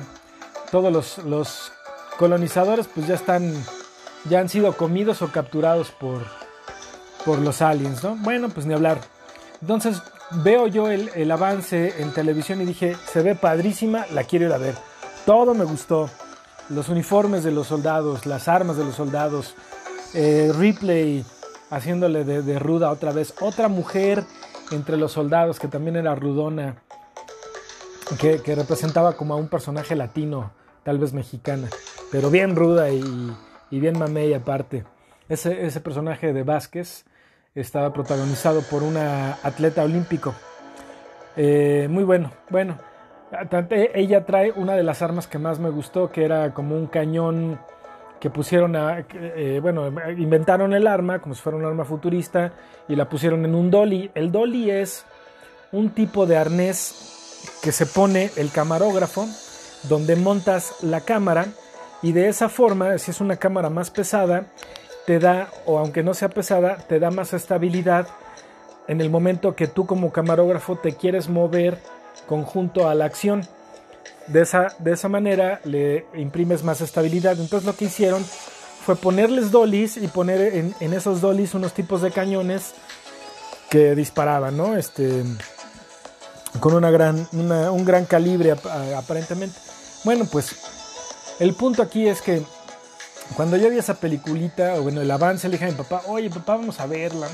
todos 0.71 1.19
los, 1.25 1.71
colonizadores 2.17 2.87
pues 2.87 3.07
ya 3.07 3.15
están 3.15 3.53
ya 4.25 4.39
han 4.39 4.47
sido 4.47 4.73
comidos 4.77 5.23
o 5.23 5.31
capturados 5.31 5.89
por 5.89 6.21
por 7.25 7.39
los 7.39 7.61
aliens 7.63 8.03
no 8.03 8.15
bueno 8.17 8.49
pues 8.49 8.67
ni 8.67 8.73
hablar 8.75 8.99
entonces 9.61 10.01
veo 10.41 10.67
yo 10.67 10.89
el, 10.89 11.31
avance 11.31 12.01
en 12.01 12.11
televisión 12.11 12.61
y 12.61 12.65
dije, 12.65 12.95
se 13.11 13.21
ve 13.21 13.35
padrísima, 13.35 14.05
la 14.13 14.23
quiero 14.23 14.47
ir 14.47 14.53
a 14.53 14.57
ver. 14.57 14.75
Todo 15.25 15.53
me 15.53 15.65
gustó. 15.65 16.09
los 16.69 16.87
uniformes 16.87 17.43
de 17.43 17.51
los 17.51 17.67
soldados, 17.67 18.25
las 18.25 18.47
armas 18.47 18.77
de 18.77 18.85
los 18.85 18.95
soldados, 18.95 19.53
eh, 20.13 20.51
Ripley 20.57 21.25
haciéndole 21.69 22.23
de, 22.23 22.59
ruda 22.59 22.89
otra 22.89 23.11
vez, 23.11 23.33
otra 23.41 23.67
mujer 23.67 24.23
entre 24.71 24.95
los 24.95 25.11
soldados 25.11 25.59
que 25.59 25.67
también 25.67 25.97
era 25.97 26.15
rudona, 26.15 26.75
que, 28.19 28.55
representaba 28.55 29.13
como 29.13 29.33
a 29.33 29.37
un 29.37 29.47
personaje 29.47 29.95
latino, 29.95 30.51
tal 30.83 30.99
vez 30.99 31.13
mexicana, 31.13 31.69
pero 32.11 32.29
bien 32.29 32.55
ruda 32.55 32.89
y, 32.89 33.01
bien 33.71 33.97
mamey 33.97 34.33
aparte. 34.33 34.83
Ese, 35.29 35.79
personaje 35.79 36.33
de 36.33 36.43
Vázquez 36.43 37.05
estaba 37.55 37.93
protagonizado 37.93 38.61
por 38.61 38.83
una 38.83 39.37
atleta 39.43 39.83
olímpico. 39.83 40.33
Eh, 41.35 41.87
muy 41.89 42.03
bueno, 42.03 42.31
bueno. 42.49 42.77
Ella 43.71 44.25
trae 44.25 44.51
una 44.51 44.75
de 44.75 44.83
las 44.83 45.01
armas 45.01 45.25
que 45.25 45.39
más 45.39 45.57
me 45.57 45.71
gustó, 45.71 46.11
que 46.11 46.23
era 46.23 46.53
como 46.53 46.75
un 46.75 46.85
cañón 46.85 47.59
que 48.19 48.29
pusieron 48.29 48.75
a, 48.75 49.05
eh, 49.15 49.59
bueno, 49.59 49.87
inventaron 50.15 50.73
el 50.73 50.85
arma 50.85 51.19
como 51.19 51.33
si 51.33 51.41
fuera 51.41 51.57
un 51.57 51.65
arma 51.65 51.83
futurista 51.83 52.53
y 52.87 52.95
la 52.95 53.09
pusieron 53.09 53.43
en 53.43 53.55
un 53.55 53.71
dolly. 53.71 54.11
El 54.13 54.31
dolly 54.31 54.69
es 54.69 55.05
un 55.71 55.89
tipo 55.89 56.27
de 56.27 56.37
arnés 56.37 57.22
que 57.61 57.71
se 57.71 57.85
pone 57.85 58.31
el 58.35 58.51
camarógrafo 58.51 59.27
donde 59.83 60.15
montas 60.15 60.73
la 60.81 61.01
cámara 61.01 61.47
y 62.01 62.11
de 62.11 62.27
esa 62.27 62.49
forma, 62.49 62.97
si 62.97 63.11
es 63.11 63.21
una 63.21 63.37
cámara 63.37 63.69
más 63.69 63.89
pesada, 63.89 64.47
te 65.05 65.19
da, 65.19 65.49
o 65.65 65.79
aunque 65.79 66.03
no 66.03 66.13
sea 66.13 66.29
pesada, 66.29 66.77
te 66.77 66.99
da 66.99 67.11
más 67.11 67.33
estabilidad 67.33 68.07
en 68.87 69.01
el 69.01 69.09
momento 69.09 69.55
que 69.55 69.67
tú 69.67 69.85
como 69.85 70.11
camarógrafo 70.11 70.77
te 70.77 70.95
quieres 70.95 71.29
mover 71.29 71.79
conjunto 72.27 72.89
a 72.89 72.95
la 72.95 73.05
acción. 73.05 73.47
De 74.27 74.41
esa, 74.41 74.73
de 74.79 74.93
esa 74.93 75.09
manera 75.09 75.59
le 75.65 76.05
imprimes 76.13 76.63
más 76.63 76.81
estabilidad. 76.81 77.39
Entonces 77.39 77.65
lo 77.65 77.75
que 77.75 77.85
hicieron 77.85 78.23
fue 78.23 78.95
ponerles 78.95 79.51
dollies 79.51 79.97
y 79.97 80.07
poner 80.07 80.73
en, 80.79 80.93
esos 80.93 81.21
dollies 81.21 81.53
unos 81.53 81.73
tipos 81.73 82.01
de 82.01 82.11
cañones 82.11 82.73
que 83.69 83.95
disparaban, 83.95 84.57
¿no? 84.57 84.75
Este, 84.75 85.23
con 86.59 86.73
una 86.73 86.91
gran, 86.91 87.27
un 87.31 87.85
gran 87.85 88.05
calibre 88.05 88.55
aparentemente. 88.95 89.57
Bueno, 90.03 90.25
pues 90.25 90.55
el 91.39 91.53
punto 91.53 91.81
aquí 91.81 92.07
es 92.07 92.21
que 92.21 92.43
cuando 93.35 93.57
yo 93.57 93.69
vi 93.69 93.77
esa 93.77 93.95
peliculita, 93.95 94.75
o 94.75 94.83
bueno, 94.83 95.01
el 95.01 95.09
avance, 95.09 95.47
le 95.47 95.53
dije 95.53 95.65
a 95.65 95.71
mi 95.71 95.75
papá, 95.75 96.03
oye 96.07 96.29
papá, 96.29 96.55
vamos 96.55 96.79
a 96.79 96.85
verla. 96.85 97.27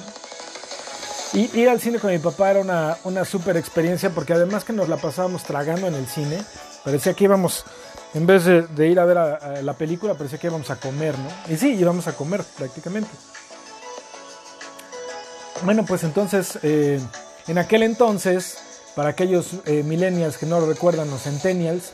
Y 1.34 1.60
ir 1.60 1.70
al 1.70 1.80
cine 1.80 2.00
con 2.00 2.12
mi 2.12 2.20
papá 2.20 2.52
era 2.52 2.60
una, 2.60 2.98
una 3.04 3.24
super 3.24 3.56
experiencia 3.58 4.10
porque 4.10 4.34
además 4.34 4.64
que 4.64 4.74
nos 4.74 4.90
la 4.90 4.98
pasábamos 4.98 5.44
tragando 5.44 5.88
en 5.88 5.94
el 5.94 6.08
cine, 6.08 6.40
Parecía 6.84 7.14
que 7.14 7.26
íbamos, 7.26 7.66
en 8.14 8.26
vez 8.26 8.46
de, 8.46 8.88
ir 8.88 9.00
a 9.00 9.06
ver 9.06 9.64
la 9.64 9.74
película, 9.74 10.14
parecía 10.14 10.40
que 10.40 10.48
íbamos 10.48 10.70
a 10.70 10.78
comer, 10.78 11.16
¿no? 11.18 11.54
Y 11.54 11.58
sí, 11.58 11.74
íbamos 11.74 12.08
a 12.08 12.14
comer 12.14 12.44
prácticamente. 12.58 13.10
Bueno, 15.64 15.86
pues 15.86 16.04
entonces, 16.04 16.58
eh, 16.64 17.02
en 17.48 17.58
aquel 17.58 17.84
entonces, 17.84 18.58
para 18.96 19.10
aquellos 19.10 19.62
eh, 19.66 19.84
millennials 19.84 20.38
que 20.38 20.46
no 20.46 20.60
lo 20.60 20.68
recuerdan, 20.68 21.10
los 21.10 21.24
centennials, 21.24 21.94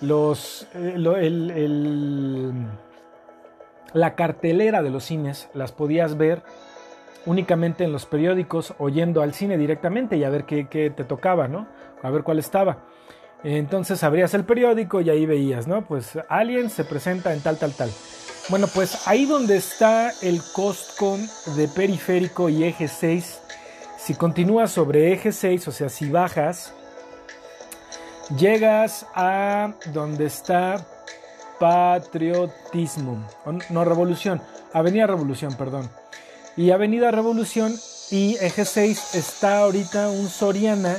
los, 0.00 0.66
eh, 0.74 2.52
la 3.92 4.14
cartelera 4.14 4.82
de 4.82 4.90
los 4.90 5.04
cines 5.04 5.48
las 5.54 5.72
podías 5.72 6.16
ver 6.16 6.42
únicamente 7.26 7.84
en 7.84 7.92
los 7.92 8.06
periódicos 8.06 8.74
o 8.78 8.88
yendo 8.88 9.22
al 9.22 9.34
cine 9.34 9.58
directamente 9.58 10.16
y 10.16 10.24
a 10.24 10.30
ver 10.30 10.44
qué, 10.44 10.68
qué 10.68 10.90
te 10.90 11.04
tocaba, 11.04 11.48
¿no? 11.48 11.68
A 12.02 12.10
ver 12.10 12.22
cuál 12.22 12.38
estaba. 12.38 12.84
Entonces 13.42 14.02
abrías 14.02 14.34
el 14.34 14.44
periódico 14.44 15.00
y 15.00 15.10
ahí 15.10 15.26
veías, 15.26 15.66
¿no? 15.66 15.82
Pues 15.86 16.18
alguien 16.28 16.70
se 16.70 16.84
presenta 16.84 17.32
en 17.32 17.40
tal, 17.40 17.56
tal, 17.58 17.72
tal. 17.72 17.90
Bueno, 18.48 18.66
pues 18.74 19.06
ahí 19.06 19.26
donde 19.26 19.56
está 19.56 20.12
el 20.22 20.40
Costcon 20.52 21.20
de 21.56 21.68
periférico 21.68 22.48
y 22.48 22.64
eje 22.64 22.88
6, 22.88 23.40
si 24.02 24.14
continúas 24.14 24.72
sobre 24.72 25.12
eje 25.12 25.32
6, 25.32 25.68
o 25.68 25.72
sea, 25.72 25.88
si 25.88 26.08
bajas, 26.08 26.72
llegas 28.36 29.06
a 29.14 29.74
donde 29.92 30.26
está 30.26 30.86
patriotismo, 31.58 33.22
no 33.68 33.84
revolución, 33.84 34.40
Avenida 34.72 35.06
Revolución, 35.06 35.54
perdón. 35.54 35.90
Y 36.56 36.70
Avenida 36.70 37.10
Revolución 37.10 37.74
y 38.10 38.36
eje 38.40 38.64
6 38.64 39.14
está 39.14 39.58
ahorita 39.58 40.08
un 40.08 40.28
Soriana 40.28 40.96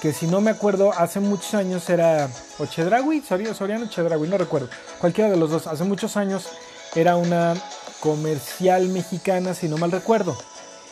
que 0.00 0.12
si 0.12 0.26
no 0.26 0.40
me 0.40 0.50
acuerdo, 0.50 0.92
hace 0.96 1.20
muchos 1.20 1.54
años 1.54 1.90
era 1.90 2.28
o 2.58 2.66
Chedraui, 2.66 3.20
Soriano 3.20 3.88
Chedraui, 3.88 4.28
no 4.28 4.38
recuerdo, 4.38 4.68
cualquiera 5.00 5.28
de 5.28 5.36
los 5.36 5.50
dos, 5.50 5.66
hace 5.66 5.84
muchos 5.84 6.16
años 6.16 6.48
era 6.94 7.16
una 7.16 7.54
comercial 8.00 8.88
mexicana, 8.88 9.54
si 9.54 9.68
no 9.68 9.76
mal 9.76 9.90
recuerdo. 9.90 10.36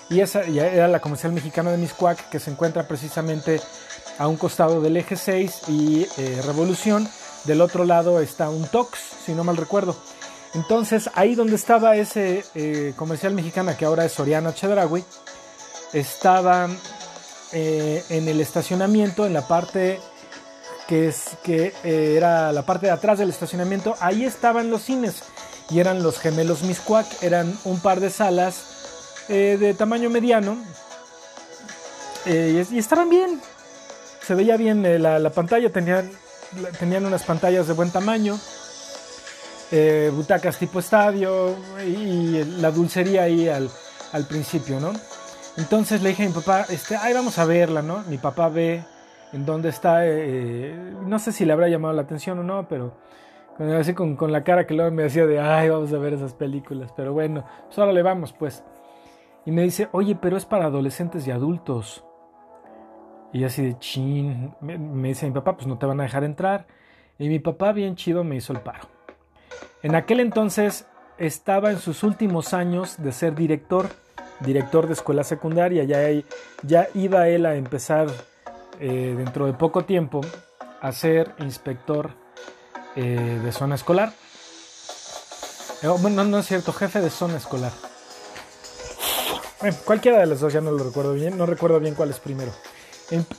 Y 0.09 0.21
esa 0.21 0.47
ya 0.47 0.67
era 0.67 0.89
la 0.89 1.01
comercial 1.01 1.33
mexicana 1.33 1.73
de 1.73 1.79
Miscuac, 1.79 2.29
que 2.29 2.39
se 2.39 2.51
encuentra 2.51 2.87
precisamente 2.87 3.61
a 4.19 4.29
un 4.29 4.37
costado 4.37 4.81
del 4.81 4.97
eje 4.97 5.17
6 5.17 5.63
y 5.69 6.07
eh, 6.17 6.43
Revolución. 6.45 7.09
Del 7.45 7.61
otro 7.61 7.85
lado 7.85 8.21
está 8.21 8.49
un 8.49 8.67
Tox, 8.67 8.99
si 9.25 9.33
no 9.33 9.45
mal 9.45 9.57
recuerdo. 9.57 9.97
Entonces, 10.55 11.11
ahí 11.15 11.35
donde 11.35 11.57
estaba 11.57 11.97
ese 11.97 12.45
eh, 12.55 12.93
comercial 12.97 13.35
mexicana, 13.35 13.77
que 13.77 13.85
ahora 13.85 14.05
es 14.05 14.13
Soriano 14.13 14.53
Chedraui, 14.53 15.05
estaba 15.93 16.69
eh, 17.53 18.05
en 18.09 18.29
el 18.29 18.41
estacionamiento, 18.41 19.27
en 19.27 19.33
la 19.33 19.47
parte 19.47 20.01
que, 20.89 21.09
es, 21.09 21.37
que 21.43 21.73
era 21.85 22.53
la 22.53 22.65
parte 22.65 22.87
de 22.87 22.93
atrás 22.93 23.19
del 23.19 23.31
estacionamiento, 23.31 23.97
ahí 24.01 24.25
estaban 24.25 24.71
los 24.71 24.83
cines 24.83 25.23
y 25.69 25.81
eran 25.81 26.03
los 26.03 26.19
gemelos 26.19 26.63
Miscuac, 26.63 27.07
eran 27.23 27.57
un 27.65 27.81
par 27.81 28.01
de 28.01 28.11
salas 28.11 28.76
eh, 29.29 29.57
de 29.59 29.75
tamaño 29.75 30.11
mediano 30.11 30.57
y, 32.25 32.59
estaban 32.79 33.09
bien, 33.09 33.41
se 34.21 34.35
veía 34.35 34.57
bien 34.57 34.83
la, 35.03 35.31
pantalla, 35.31 35.71
tenían, 35.71 36.11
tenían 36.79 37.07
unas 37.07 37.23
pantallas 37.23 37.69
de 37.69 37.75
buen 37.75 37.91
tamaño. 37.93 38.37
butacas 40.13 40.59
tipo 40.59 40.81
estadio 40.81 41.55
y, 41.87 42.43
la 42.61 42.73
dulcería 42.73 43.23
ahí 43.23 43.49
al, 43.49 43.71
al 44.13 44.25
principio, 44.27 44.81
¿no? 44.81 44.93
Entonces 45.57 46.03
le 46.03 46.11
dije 46.11 46.25
a 46.25 46.29
mi 46.29 46.35
papá, 46.35 46.67
este, 46.69 46.97
ay, 46.97 47.15
vamos 47.15 47.39
a 47.39 47.45
verla, 47.45 47.81
¿no? 47.81 48.03
Mi 48.09 48.19
papá 48.19 48.49
ve 48.49 48.85
en 49.33 49.47
dónde 49.47 49.71
está, 49.71 50.07
eh, 50.07 50.75
no 51.07 51.19
sé 51.19 51.33
si 51.33 51.45
le 51.45 51.53
habrá 51.53 51.69
llamado 51.69 51.95
la 51.95 52.03
atención 52.03 52.39
o 52.39 52.43
no, 52.43 52.69
pero 52.69 52.95
así 53.79 53.95
con, 53.95 54.17
con, 54.17 54.33
la 54.33 54.45
cara 54.45 54.67
que 54.67 54.75
luego 54.75 54.91
me 54.91 55.05
decía 55.05 55.27
de, 55.27 55.41
ay, 55.41 55.71
vamos 55.71 55.93
a 55.93 55.99
ver 55.99 56.15
esas 56.15 56.35
películas, 56.35 56.93
pero 56.95 57.13
bueno, 57.13 57.45
pues 57.67 57.79
ahora 57.79 57.93
le 57.93 58.03
vamos, 58.03 58.33
pues. 58.33 58.63
Y 59.47 59.53
me 59.53 59.63
dice, 59.63 59.89
oye, 59.93 60.17
pero 60.17 60.37
es 60.37 60.45
para 60.45 60.67
adolescentes 60.67 61.27
y 61.27 61.31
adultos. 61.31 62.05
Y 63.33 63.45
así 63.45 63.63
de 63.63 63.79
chin, 63.79 64.55
me, 64.61 65.09
dice 65.09 65.27
mi 65.27 65.33
papá, 65.33 65.57
pues 65.57 65.67
no 65.67 65.79
te 65.79 65.87
van 65.87 66.01
a 66.01 66.03
dejar 66.03 66.25
entrar. 66.25 66.67
Y 67.19 67.29
mi 67.29 67.39
papá, 67.39 67.73
bien 67.73 67.97
chido, 67.97 68.25
me 68.25 68.37
hizo 68.37 68.53
el 68.53 68.61
paro. 68.61 68.89
En 69.83 69.95
aquel 69.95 70.21
entonces 70.21 70.87
estaba 71.17 71.71
en 71.71 71.79
sus 71.79 72.03
últimos 72.03 72.53
años 72.53 72.97
de 73.03 73.13
ser 73.13 73.35
director 73.35 73.89
director 74.41 74.87
de 74.87 74.93
escuela 74.93 75.25
secundaria, 75.25 75.85
ya, 75.85 75.99
ya 76.63 76.89
iba 76.95 77.29
él 77.29 77.47
a 77.47 77.57
empezar 77.57 78.09
eh, 78.81 79.15
dentro 79.17 79.47
de 79.47 79.53
poco 79.55 79.85
tiempo 79.85 80.21
a 80.81 80.93
ser 80.93 81.35
inspector 81.39 82.11
eh, 82.95 83.41
de 83.43 83.53
zona 83.53 83.75
escolar. 83.75 84.13
Eh, 85.83 85.89
bueno, 86.01 86.25
no 86.25 86.39
es 86.39 86.47
cierto, 86.47 86.73
jefe 86.73 87.01
de 87.01 87.11
zona 87.11 87.37
escolar. 87.37 87.73
Cualquiera 89.73 90.19
de 90.19 90.27
los 90.27 90.41
dos 90.41 90.53
ya 90.53 90.61
no 90.61 90.71
lo 90.71 90.85
recuerdo 90.85 91.15
bien, 91.15 91.37
no 91.37 91.47
recuerdo 91.47 91.81
bien 91.81 91.95
cuál 91.95 92.11
es 92.11 92.19
primero. 92.19 92.53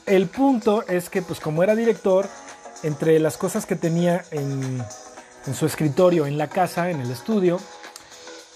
El, 0.06 0.26
punto 0.28 0.86
es 0.88 1.10
que, 1.10 1.20
pues 1.20 1.40
como 1.40 1.62
era 1.62 1.74
director, 1.74 2.26
entre 2.82 3.18
las 3.18 3.36
cosas 3.36 3.66
que 3.66 3.76
tenía 3.76 4.24
en, 4.30 4.82
en 5.46 5.54
su 5.54 5.66
escritorio, 5.66 6.26
en 6.26 6.38
la 6.38 6.48
casa, 6.48 6.90
en 6.90 7.00
el 7.00 7.10
estudio, 7.10 7.60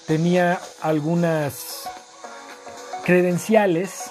tenía 0.06 0.58
algunas 0.80 1.88
credenciales 3.04 4.10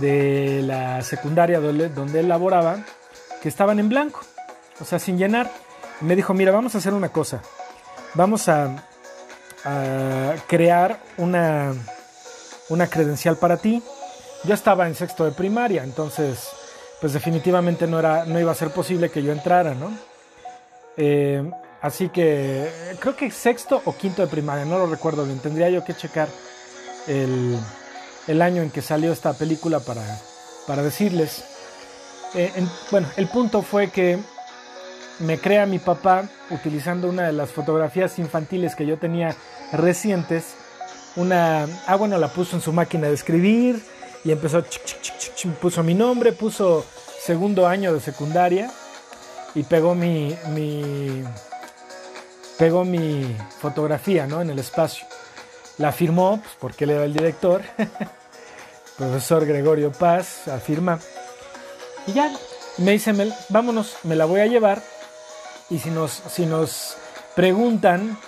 de 0.00 0.62
la 0.62 1.02
secundaria 1.02 1.60
donde, 1.60 2.20
él 2.20 2.28
laboraba 2.28 2.84
que 3.42 3.48
estaban 3.48 3.78
en 3.78 3.88
blanco, 3.88 4.20
o 4.80 4.84
sea, 4.84 4.98
sin 4.98 5.18
llenar. 5.18 5.50
Me 6.00 6.16
dijo, 6.16 6.34
mira, 6.34 6.50
vamos 6.52 6.74
a 6.74 6.78
hacer 6.78 6.92
una 6.92 7.10
cosa. 7.10 7.40
Vamos 8.14 8.48
a, 8.48 8.88
crear 10.46 11.00
una, 11.16 11.72
una 12.68 12.88
credencial 12.88 13.36
para 13.36 13.56
ti. 13.56 13.82
Yo 14.44 14.54
estaba 14.54 14.86
en 14.86 14.94
sexto 14.94 15.24
de 15.24 15.32
primaria, 15.32 15.84
entonces, 15.84 16.48
pues 17.00 17.12
definitivamente 17.12 17.86
no, 17.86 17.98
era, 17.98 18.24
no 18.24 18.38
iba 18.38 18.52
a 18.52 18.54
ser 18.54 18.70
posible 18.70 19.10
que 19.10 19.22
yo 19.22 19.32
entrara, 19.32 19.74
¿no? 19.74 19.90
Eh, 20.96 21.50
así 21.80 22.08
que 22.08 22.68
creo 23.00 23.16
que 23.16 23.30
sexto 23.30 23.82
o 23.84 23.96
quinto 23.96 24.22
de 24.22 24.28
primaria, 24.28 24.64
no 24.64 24.78
lo 24.78 24.86
recuerdo 24.86 25.24
bien. 25.24 25.38
Tendría 25.38 25.70
yo 25.70 25.84
que 25.84 25.94
checar 25.94 26.28
el, 27.06 28.42
año 28.42 28.62
en 28.62 28.70
que 28.70 28.82
salió 28.82 29.12
esta 29.12 29.32
película 29.32 29.80
para, 29.80 30.02
para 30.66 30.82
decirles. 30.82 31.44
Eh, 32.34 32.52
bueno, 32.90 33.08
el 33.16 33.28
punto 33.28 33.62
fue 33.62 33.90
que 33.90 34.18
me 35.20 35.38
crea 35.38 35.66
mi 35.66 35.78
papá 35.78 36.28
utilizando 36.50 37.08
una 37.08 37.24
de 37.24 37.32
las 37.32 37.50
fotografías 37.50 38.18
infantiles 38.18 38.74
que 38.74 38.86
yo 38.86 38.98
tenía 38.98 39.36
recientes. 39.72 40.56
Una, 41.16 41.66
ah 41.86 41.96
bueno, 41.96 42.18
la 42.18 42.28
puso 42.28 42.56
en 42.56 42.62
su 42.62 42.72
máquina 42.72 43.08
de 43.08 43.14
escribir 43.14 43.82
y 44.24 44.32
empezó, 44.32 44.64
puso 45.60 45.82
mi 45.82 45.94
nombre, 45.94 46.32
puso 46.32 46.84
segundo 47.20 47.66
año 47.66 47.92
de 47.92 48.00
secundaria 48.00 48.70
y 49.54 49.62
pegó 49.62 49.94
mi, 49.94 50.36
mi 50.50 51.22
pegó 52.58 52.84
mi 52.84 53.36
fotografía 53.60 54.26
¿no? 54.26 54.40
en 54.40 54.50
el 54.50 54.58
espacio. 54.58 55.06
La 55.78 55.92
firmó, 55.92 56.40
pues, 56.40 56.54
porque 56.58 56.84
él 56.84 56.90
era 56.90 57.04
el 57.04 57.12
director, 57.12 57.62
profesor 58.96 59.44
Gregorio 59.44 59.90
Paz, 59.92 60.48
afirma. 60.48 61.00
Y 62.06 62.12
ya, 62.12 62.32
me 62.78 62.92
dice, 62.92 63.12
vámonos, 63.48 63.96
me 64.04 64.14
la 64.14 64.24
voy 64.24 64.40
a 64.40 64.46
llevar. 64.46 64.82
Y 65.70 65.78
si 65.78 65.90
nos, 65.90 66.22
si 66.28 66.46
nos 66.46 66.96
preguntan 67.34 68.18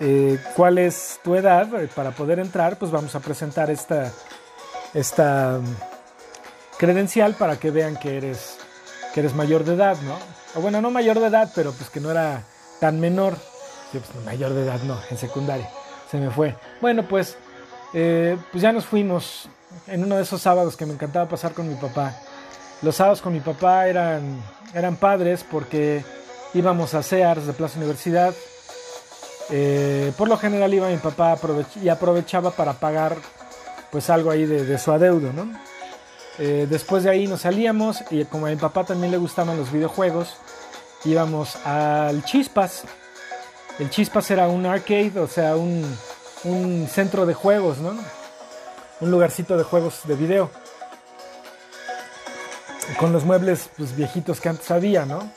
eh, 0.00 0.38
cuál 0.54 0.78
es 0.78 1.20
tu 1.24 1.34
edad 1.34 1.74
eh, 1.80 1.88
para 1.94 2.10
poder 2.10 2.38
entrar, 2.38 2.78
pues 2.78 2.90
vamos 2.90 3.14
a 3.14 3.20
presentar 3.20 3.70
esta, 3.70 4.12
esta 4.94 5.58
mm, 5.60 6.76
credencial 6.78 7.34
para 7.34 7.58
que 7.58 7.70
vean 7.70 7.96
que 7.96 8.16
eres, 8.16 8.58
que 9.14 9.20
eres 9.20 9.34
mayor 9.34 9.64
de 9.64 9.74
edad, 9.74 9.96
¿no? 10.02 10.16
O 10.54 10.60
bueno, 10.60 10.80
no 10.80 10.90
mayor 10.90 11.18
de 11.20 11.26
edad, 11.26 11.50
pero 11.54 11.72
pues 11.72 11.90
que 11.90 12.00
no 12.00 12.10
era 12.10 12.42
tan 12.80 13.00
menor. 13.00 13.36
Pues, 13.92 14.04
mayor 14.24 14.52
de 14.52 14.64
edad 14.64 14.80
no, 14.82 14.98
en 15.10 15.16
secundaria. 15.16 15.68
Se 16.10 16.18
me 16.18 16.30
fue. 16.30 16.54
Bueno, 16.80 17.06
pues, 17.08 17.36
eh, 17.94 18.36
pues 18.50 18.62
ya 18.62 18.72
nos 18.72 18.84
fuimos 18.84 19.48
en 19.86 20.04
uno 20.04 20.16
de 20.16 20.22
esos 20.22 20.42
sábados 20.42 20.76
que 20.76 20.86
me 20.86 20.92
encantaba 20.92 21.28
pasar 21.28 21.52
con 21.52 21.68
mi 21.68 21.74
papá. 21.74 22.14
Los 22.82 22.96
sábados 22.96 23.22
con 23.22 23.32
mi 23.32 23.40
papá 23.40 23.88
eran, 23.88 24.42
eran 24.74 24.96
padres 24.96 25.44
porque 25.50 26.04
íbamos 26.54 26.94
a 26.94 27.02
Sears 27.02 27.46
de 27.46 27.52
Plaza 27.52 27.78
Universidad. 27.78 28.34
Eh, 29.50 30.12
por 30.16 30.28
lo 30.28 30.36
general 30.36 30.74
iba 30.74 30.88
mi 30.88 30.96
papá 30.96 31.38
y 31.80 31.88
aprovechaba 31.88 32.50
para 32.50 32.72
pagar 32.72 33.16
pues 33.90 34.10
algo 34.10 34.30
ahí 34.30 34.44
de, 34.44 34.78
su 34.78 34.92
adeudo, 34.92 35.32
¿no? 35.32 35.48
Eh, 36.38 36.66
después 36.68 37.04
de 37.04 37.10
ahí 37.10 37.26
nos 37.26 37.42
salíamos 37.42 38.04
y 38.10 38.24
como 38.24 38.46
a 38.46 38.50
mi 38.50 38.56
papá 38.56 38.84
también 38.84 39.10
le 39.10 39.16
gustaban 39.16 39.56
los 39.56 39.72
videojuegos, 39.72 40.36
íbamos 41.04 41.56
al 41.64 42.24
Chispas. 42.24 42.82
El 43.78 43.90
Chispas 43.90 44.30
era 44.30 44.48
un 44.48 44.66
arcade, 44.66 45.18
o 45.18 45.28
sea, 45.28 45.56
un, 45.56 45.86
centro 46.88 47.26
de 47.26 47.34
juegos, 47.34 47.78
¿no? 47.78 47.96
Un 49.00 49.10
lugarcito 49.10 49.56
de 49.56 49.64
juegos 49.64 50.00
de 50.04 50.14
video. 50.14 50.50
Con 52.98 53.12
los 53.12 53.24
muebles 53.24 53.70
pues, 53.76 53.96
viejitos 53.96 54.40
que 54.40 54.48
antes 54.48 54.70
había, 54.70 55.06
¿no? 55.06 55.30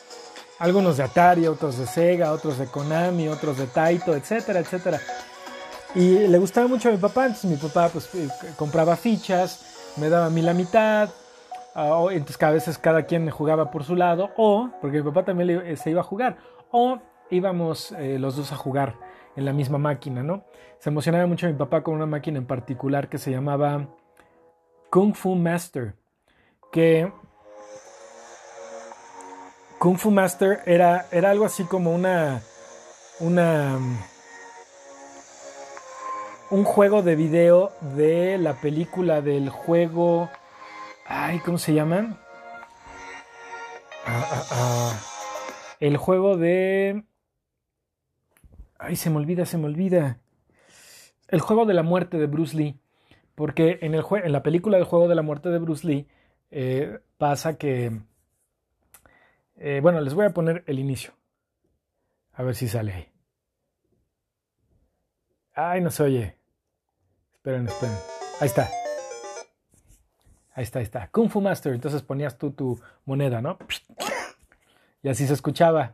Algunos 0.59 0.97
de 0.97 1.03
Atari, 1.03 1.47
otros 1.47 1.77
de 1.77 1.87
Sega, 1.87 2.31
otros 2.31 2.57
de 2.57 2.67
Konami, 2.67 3.27
otros 3.27 3.57
de 3.57 3.67
Taito, 3.67 4.15
etcétera, 4.15 4.59
etcétera. 4.59 4.99
Y 5.95 6.27
le 6.27 6.37
gustaba 6.37 6.67
mucho 6.67 6.89
a 6.89 6.91
mi 6.91 6.97
papá, 6.97 7.25
entonces 7.25 7.49
mi 7.49 7.57
papá 7.57 7.89
pues 7.89 8.13
eh, 8.13 8.27
compraba 8.55 8.95
fichas, 8.95 9.93
me 9.97 10.09
daba 10.09 10.27
a 10.27 10.29
mí 10.29 10.41
la 10.41 10.53
mitad, 10.53 11.09
Ah, 11.75 12.05
entonces 12.11 12.37
cada 12.37 12.53
vez 12.53 12.77
cada 12.79 13.03
quien 13.03 13.29
jugaba 13.29 13.71
por 13.71 13.83
su 13.83 13.95
lado, 13.95 14.31
o, 14.37 14.69
porque 14.81 14.97
mi 14.97 15.03
papá 15.03 15.23
también 15.23 15.77
se 15.77 15.91
iba 15.91 16.01
a 16.01 16.03
jugar, 16.03 16.37
o 16.71 16.99
íbamos 17.29 17.91
eh, 17.93 18.17
los 18.19 18.35
dos 18.35 18.51
a 18.51 18.55
jugar 18.55 18.95
en 19.35 19.45
la 19.45 19.53
misma 19.53 19.77
máquina, 19.77 20.23
¿no? 20.23 20.43
Se 20.79 20.89
emocionaba 20.89 21.25
mucho 21.27 21.47
mi 21.47 21.53
papá 21.53 21.81
con 21.81 21.95
una 21.95 22.05
máquina 22.05 22.37
en 22.37 22.45
particular 22.45 23.07
que 23.07 23.17
se 23.17 23.31
llamaba 23.31 23.87
Kung 24.89 25.13
Fu 25.13 25.35
Master, 25.35 25.95
que 26.71 27.11
Kung 29.79 29.97
Fu 29.97 30.11
Master 30.11 30.61
era, 30.65 31.07
era 31.11 31.31
algo 31.31 31.45
así 31.45 31.63
como 31.63 31.95
una, 31.95 32.41
una, 33.19 33.77
un 36.51 36.63
juego 36.63 37.01
de 37.01 37.15
video 37.15 37.71
de 37.95 38.37
la 38.37 38.59
película 38.61 39.21
del 39.21 39.49
juego 39.49 40.29
Ay, 41.11 41.39
¿cómo 41.39 41.57
se 41.57 41.73
llaman? 41.73 42.19
Ah, 44.05 44.29
ah, 44.31 44.45
ah. 44.51 44.99
El 45.79 45.97
juego 45.97 46.37
de... 46.37 47.03
Ay, 48.77 48.95
se 48.95 49.09
me 49.09 49.17
olvida, 49.17 49.47
se 49.47 49.57
me 49.57 49.65
olvida. 49.65 50.19
El 51.27 51.41
juego 51.41 51.65
de 51.65 51.73
la 51.73 51.81
muerte 51.81 52.19
de 52.19 52.27
Bruce 52.27 52.55
Lee. 52.55 52.79
Porque 53.33 53.79
en, 53.81 53.95
el 53.95 54.03
en 54.23 54.31
la 54.31 54.43
película 54.43 54.77
del 54.77 54.85
juego 54.85 55.07
de 55.07 55.15
la 55.15 55.23
muerte 55.23 55.49
de 55.49 55.57
Bruce 55.57 55.87
Lee 55.87 56.07
eh, 56.51 56.99
pasa 57.17 57.57
que... 57.57 58.01
Eh, 59.61 59.81
bueno, 59.81 59.99
les 59.99 60.13
voy 60.13 60.25
a 60.25 60.33
poner 60.33 60.63
el 60.67 60.79
inicio. 60.79 61.13
A 62.33 62.43
ver 62.43 62.55
si 62.55 62.69
sale 62.69 62.93
ahí. 62.93 63.11
Ay, 65.53 65.81
no 65.81 65.91
se 65.91 66.03
oye. 66.03 66.37
Esperen, 67.33 67.67
esperen. 67.67 67.95
Ahí 68.39 68.47
está. 68.47 68.69
Ahí 70.53 70.63
está, 70.63 70.79
ahí 70.79 70.83
está. 70.83 71.09
Kung 71.09 71.29
Fu 71.29 71.41
Master. 71.41 71.73
Entonces 71.73 72.01
ponías 72.01 72.37
tú 72.37 72.51
tu 72.51 72.79
moneda, 73.03 73.41
¿no? 73.41 73.57
Y 75.03 75.09
así 75.09 75.27
se 75.27 75.33
escuchaba. 75.33 75.93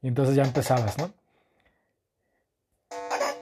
Y 0.00 0.08
entonces 0.08 0.34
ya 0.34 0.44
empezabas, 0.44 0.96
¿no? 0.98 1.12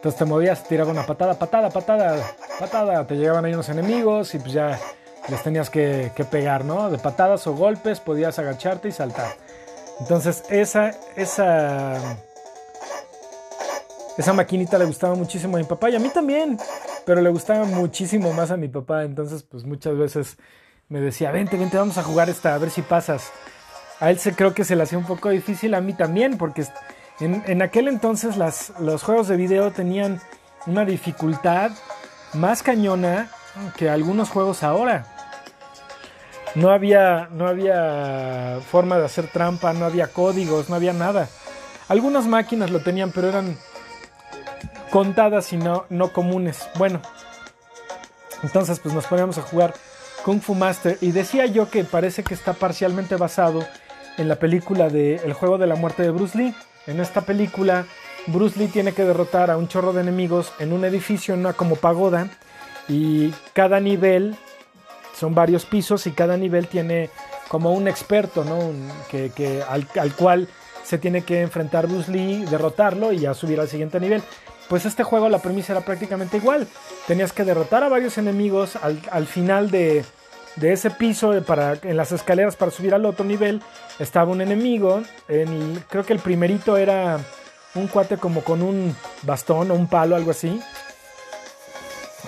Entonces 0.02 0.18
te 0.18 0.24
movías, 0.24 0.64
tiraba 0.64 0.90
una 0.90 1.06
patada, 1.06 1.38
patada, 1.38 1.70
patada, 1.70 2.34
patada. 2.58 3.06
Te 3.06 3.14
llegaban 3.14 3.44
ahí 3.44 3.54
unos 3.54 3.68
enemigos 3.68 4.34
y 4.34 4.40
pues 4.40 4.52
ya 4.52 4.76
les 5.28 5.40
tenías 5.44 5.70
que, 5.70 6.10
que 6.16 6.24
pegar, 6.24 6.64
¿no? 6.64 6.90
De 6.90 6.98
patadas 6.98 7.46
o 7.46 7.54
golpes 7.54 8.00
podías 8.00 8.36
agacharte 8.40 8.88
y 8.88 8.92
saltar. 8.92 9.36
Entonces 10.00 10.42
esa, 10.50 10.90
esa 11.14 12.18
esa 14.18 14.32
maquinita 14.32 14.76
le 14.76 14.86
gustaba 14.86 15.14
muchísimo 15.14 15.56
a 15.56 15.60
mi 15.60 15.66
papá 15.66 15.88
y 15.88 15.94
a 15.94 15.98
mí 15.98 16.08
también, 16.08 16.58
pero 17.06 17.20
le 17.20 17.30
gustaba 17.30 17.64
muchísimo 17.64 18.32
más 18.32 18.50
a 18.50 18.56
mi 18.56 18.66
papá. 18.66 19.04
Entonces, 19.04 19.44
pues 19.44 19.64
muchas 19.64 19.96
veces 19.96 20.36
me 20.88 21.00
decía, 21.00 21.30
vente, 21.30 21.56
vente, 21.56 21.76
vamos 21.76 21.96
a 21.96 22.02
jugar 22.02 22.28
esta, 22.28 22.54
a 22.54 22.58
ver 22.58 22.70
si 22.70 22.82
pasas. 22.82 23.30
A 24.00 24.10
él 24.10 24.18
se 24.18 24.34
creo 24.34 24.52
que 24.52 24.64
se 24.64 24.74
le 24.74 24.82
hacía 24.82 24.98
un 24.98 25.06
poco 25.06 25.30
difícil, 25.30 25.74
a 25.74 25.80
mí 25.80 25.92
también, 25.92 26.36
porque 26.36 26.66
en, 27.20 27.62
aquel 27.62 27.88
entonces 27.88 28.36
las, 28.36 28.72
los 28.80 29.02
juegos 29.02 29.28
de 29.28 29.36
video 29.36 29.70
tenían 29.70 30.20
una 30.66 30.84
dificultad 30.84 31.70
más 32.34 32.62
cañona 32.62 33.30
que 33.76 33.90
algunos 33.90 34.30
juegos 34.30 34.62
ahora. 34.62 35.06
No 36.54 36.70
había, 36.70 37.28
no 37.30 37.48
había 37.48 38.58
forma 38.70 38.98
de 38.98 39.06
hacer 39.06 39.28
trampa, 39.28 39.72
no 39.72 39.86
había 39.86 40.08
códigos, 40.08 40.68
no 40.68 40.76
había 40.76 40.92
nada. 40.92 41.28
Algunas 41.88 42.26
máquinas 42.26 42.70
lo 42.70 42.80
tenían, 42.80 43.10
pero 43.10 43.28
eran 43.28 43.56
contadas 44.90 45.52
y 45.52 45.56
no, 45.56 45.86
no 45.88 46.12
comunes. 46.12 46.68
Bueno, 46.76 47.00
entonces 48.42 48.78
pues 48.80 48.94
nos 48.94 49.06
ponemos 49.06 49.38
a 49.38 49.42
jugar 49.42 49.74
Kung 50.24 50.40
Fu 50.40 50.54
Master 50.54 50.98
y 51.00 51.12
decía 51.12 51.46
yo 51.46 51.70
que 51.70 51.84
parece 51.84 52.22
que 52.22 52.34
está 52.34 52.52
parcialmente 52.52 53.16
basado 53.16 53.66
en 54.18 54.28
la 54.28 54.36
película 54.36 54.88
de 54.88 55.16
El 55.16 55.32
juego 55.32 55.58
de 55.58 55.66
la 55.66 55.74
muerte 55.74 56.02
de 56.02 56.10
Bruce 56.10 56.36
Lee. 56.36 56.54
En 56.86 57.00
esta 57.00 57.20
película 57.20 57.86
Bruce 58.26 58.58
Lee 58.58 58.68
tiene 58.68 58.92
que 58.92 59.04
derrotar 59.04 59.50
a 59.50 59.56
un 59.56 59.68
chorro 59.68 59.92
de 59.92 60.00
enemigos 60.00 60.52
en 60.58 60.72
un 60.72 60.84
edificio, 60.84 61.34
en 61.34 61.40
una 61.40 61.52
como 61.52 61.76
pagoda 61.76 62.28
y 62.88 63.32
cada 63.52 63.80
nivel 63.80 64.36
son 65.18 65.34
varios 65.34 65.64
pisos 65.64 66.06
y 66.06 66.12
cada 66.12 66.36
nivel 66.36 66.68
tiene 66.68 67.10
como 67.48 67.72
un 67.72 67.86
experto, 67.86 68.44
¿no? 68.44 68.58
que, 69.10 69.62
al, 69.68 69.86
al, 70.00 70.16
cual 70.16 70.48
se 70.82 70.98
tiene 70.98 71.22
que 71.22 71.42
enfrentar 71.42 71.86
Bruce 71.86 72.10
Lee, 72.10 72.44
derrotarlo 72.50 73.12
y 73.12 73.18
ya 73.20 73.34
subir 73.34 73.60
al 73.60 73.68
siguiente 73.68 74.00
nivel. 74.00 74.22
Pues 74.68 74.86
este 74.86 75.04
juego 75.04 75.28
la 75.28 75.38
premisa 75.38 75.72
era 75.74 75.82
prácticamente 75.82 76.38
igual. 76.38 76.66
Tenías 77.06 77.32
que 77.32 77.44
derrotar 77.44 77.84
a 77.84 77.88
varios 77.88 78.16
enemigos 78.16 78.76
al, 78.76 79.26
final 79.26 79.70
de, 79.70 80.04
ese 80.60 80.90
piso 80.90 81.32
para, 81.42 81.78
en 81.82 81.96
las 81.96 82.12
escaleras 82.12 82.56
para 82.56 82.70
subir 82.70 82.94
al 82.94 83.04
otro 83.06 83.24
nivel. 83.24 83.62
Estaba 83.98 84.30
un 84.30 84.40
enemigo. 84.40 85.02
creo 85.26 86.04
que 86.04 86.12
el 86.12 86.18
primerito 86.18 86.76
era 86.76 87.18
un 87.74 87.88
cuate 87.88 88.18
como 88.18 88.42
con 88.42 88.62
un 88.62 88.94
bastón 89.22 89.70
o 89.70 89.74
un 89.74 89.88
palo, 89.88 90.16
algo 90.16 90.30
así. 90.30 90.60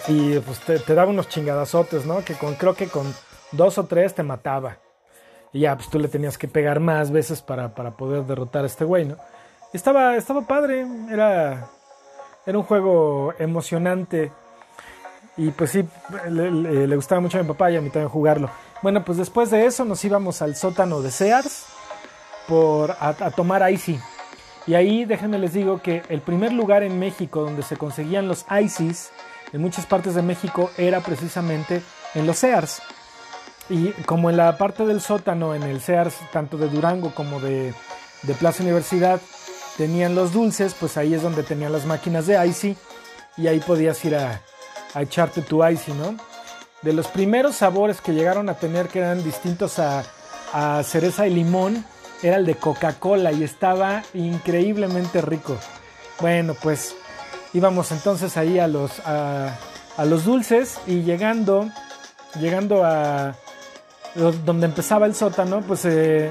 Y 0.08 0.38
pues 0.40 0.60
te, 0.60 0.94
daba 0.94 1.10
unos 1.10 1.28
chingadazotes, 1.28 2.04
¿no? 2.04 2.24
Que 2.24 2.34
con, 2.34 2.54
creo 2.54 2.74
que 2.74 2.88
con 2.88 3.14
dos 3.52 3.78
o 3.78 3.84
tres 3.86 4.14
te 4.14 4.22
mataba. 4.22 4.78
Y 5.52 5.60
ya, 5.60 5.76
pues 5.76 5.88
tú 5.88 5.98
le 5.98 6.08
tenías 6.08 6.36
que 6.36 6.48
pegar 6.48 6.80
más 6.80 7.10
veces 7.10 7.40
para, 7.40 7.74
para 7.74 7.92
poder 7.92 8.24
derrotar 8.24 8.64
a 8.64 8.66
este 8.66 8.84
güey, 8.84 9.04
¿no? 9.04 9.16
Estaba, 9.72 10.16
estaba 10.16 10.42
padre, 10.42 10.86
era, 11.10 11.68
era 12.46 12.58
un 12.58 12.64
juego 12.64 13.34
emocionante. 13.38 14.30
Y 15.36 15.50
pues 15.50 15.70
sí, 15.70 15.84
le, 16.28 16.96
gustaba 16.96 17.20
mucho 17.20 17.38
a 17.38 17.42
mi 17.42 17.48
papá 17.48 17.70
y 17.70 17.76
a 17.76 17.80
mí 17.80 17.90
también 17.90 18.08
jugarlo. 18.08 18.50
Bueno, 18.82 19.04
pues 19.04 19.18
después 19.18 19.50
de 19.50 19.66
eso 19.66 19.84
nos 19.84 20.04
íbamos 20.04 20.42
al 20.42 20.54
sótano 20.54 21.00
de 21.00 21.10
Sears 21.10 21.66
por, 22.46 22.96
a, 23.00 23.30
tomar 23.30 23.68
Icy. 23.70 23.98
Y 24.66 24.74
ahí 24.74 25.04
déjenme 25.04 25.38
les 25.38 25.52
digo 25.52 25.82
que 25.82 26.02
el 26.08 26.20
primer 26.20 26.52
lugar 26.52 26.82
en 26.82 26.98
México 26.98 27.42
donde 27.42 27.62
se 27.62 27.76
conseguían 27.76 28.28
los 28.28 28.46
Icy's 28.48 29.10
en 29.52 29.60
muchas 29.60 29.86
partes 29.86 30.14
de 30.14 30.22
México 30.22 30.70
era 30.78 31.00
precisamente 31.00 31.82
en 32.14 32.26
los 32.26 32.38
Sears. 32.38 32.80
Y 33.68 33.90
como 34.06 34.30
en 34.30 34.36
la 34.36 34.56
parte 34.56 34.86
del 34.86 35.00
sótano, 35.00 35.54
en 35.54 35.64
el 35.64 35.80
Sears, 35.80 36.14
tanto 36.32 36.56
de 36.58 36.68
Durango 36.68 37.14
como 37.14 37.40
de, 37.40 37.74
de 38.22 38.34
Plaza 38.34 38.62
Universidad, 38.62 39.20
tenían 39.76 40.14
los 40.14 40.32
dulces, 40.32 40.74
pues 40.78 40.96
ahí 40.96 41.14
es 41.14 41.22
donde 41.22 41.42
tenían 41.42 41.72
las 41.72 41.86
máquinas 41.86 42.26
de 42.26 42.46
Icy 42.46 42.76
y 43.36 43.48
ahí 43.48 43.60
podías 43.60 44.04
ir 44.04 44.16
a, 44.16 44.40
a 44.94 45.02
echarte 45.02 45.42
tu 45.42 45.66
Icy, 45.66 45.92
¿no? 45.92 46.16
De 46.82 46.92
los 46.92 47.08
primeros 47.08 47.56
sabores 47.56 48.00
que 48.00 48.12
llegaron 48.12 48.48
a 48.48 48.54
tener 48.54 48.88
que 48.88 49.00
eran 49.00 49.22
distintos 49.24 49.78
a, 49.78 50.04
a 50.52 50.82
cereza 50.82 51.26
y 51.26 51.34
limón, 51.34 51.84
era 52.22 52.36
el 52.36 52.46
de 52.46 52.54
Coca-Cola 52.56 53.32
y 53.32 53.42
estaba 53.42 54.02
increíblemente 54.14 55.20
rico. 55.20 55.56
Bueno, 56.20 56.54
pues 56.62 56.94
íbamos 57.52 57.90
entonces 57.92 58.36
ahí 58.36 58.58
a 58.58 58.68
los, 58.68 59.00
a, 59.00 59.56
a 59.96 60.04
los 60.04 60.24
dulces 60.24 60.78
y 60.86 61.02
llegando, 61.02 61.68
llegando 62.38 62.84
a 62.84 63.34
donde 64.14 64.66
empezaba 64.66 65.06
el 65.06 65.14
sótano, 65.14 65.60
pues 65.62 65.84
eh, 65.84 66.30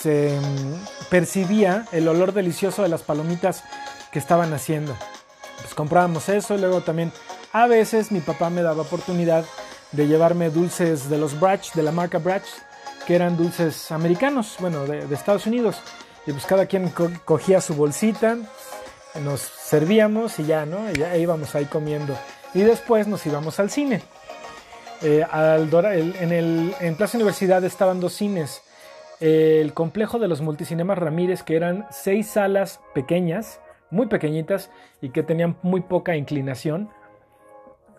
se 0.00 0.38
mm, 0.40 1.08
percibía 1.10 1.84
el 1.92 2.08
olor 2.08 2.32
delicioso 2.32 2.82
de 2.82 2.88
las 2.88 3.02
palomitas 3.02 3.64
que 4.10 4.18
estaban 4.18 4.52
haciendo. 4.54 4.96
Pues 5.60 5.74
comprábamos 5.74 6.28
eso 6.28 6.54
y 6.54 6.58
luego 6.58 6.80
también 6.80 7.12
a 7.62 7.66
veces 7.66 8.12
mi 8.12 8.20
papá 8.20 8.50
me 8.50 8.60
daba 8.60 8.82
oportunidad 8.82 9.46
de 9.92 10.06
llevarme 10.06 10.50
dulces 10.50 11.08
de 11.08 11.16
los 11.16 11.40
Bratch, 11.40 11.72
de 11.72 11.82
la 11.82 11.90
marca 11.90 12.18
Bratch, 12.18 12.46
que 13.06 13.14
eran 13.14 13.34
dulces 13.38 13.90
americanos, 13.90 14.56
bueno, 14.60 14.84
de, 14.84 15.02
Estados 15.14 15.46
Unidos. 15.46 15.80
Y 16.26 16.32
pues 16.32 16.44
cada 16.44 16.66
quien 16.66 16.92
cogía 17.24 17.62
su 17.62 17.74
bolsita, 17.74 18.36
nos 19.24 19.40
servíamos 19.40 20.38
y 20.38 20.44
ya, 20.44 20.66
¿no? 20.66 20.90
Y 20.90 20.98
ya 20.98 21.16
íbamos 21.16 21.54
ahí 21.54 21.64
comiendo. 21.64 22.14
Y 22.52 22.60
después 22.60 23.08
nos 23.08 23.24
íbamos 23.24 23.58
al 23.58 23.70
cine. 23.70 24.02
Eh, 25.00 25.24
en 26.80 26.94
Plaza 26.96 27.16
Universidad 27.16 27.64
estaban 27.64 28.00
dos 28.00 28.12
cines. 28.12 28.60
El 29.18 29.72
complejo 29.72 30.18
de 30.18 30.28
los 30.28 30.42
multicinemas 30.42 30.98
Ramírez, 30.98 31.42
que 31.42 31.56
eran 31.56 31.86
seis 31.90 32.26
salas 32.26 32.80
pequeñas, 32.94 33.60
muy 33.88 34.08
pequeñitas 34.08 34.70
y 35.00 35.08
que 35.08 35.22
tenían 35.22 35.56
muy 35.62 35.80
poca 35.80 36.16
inclinación. 36.16 36.90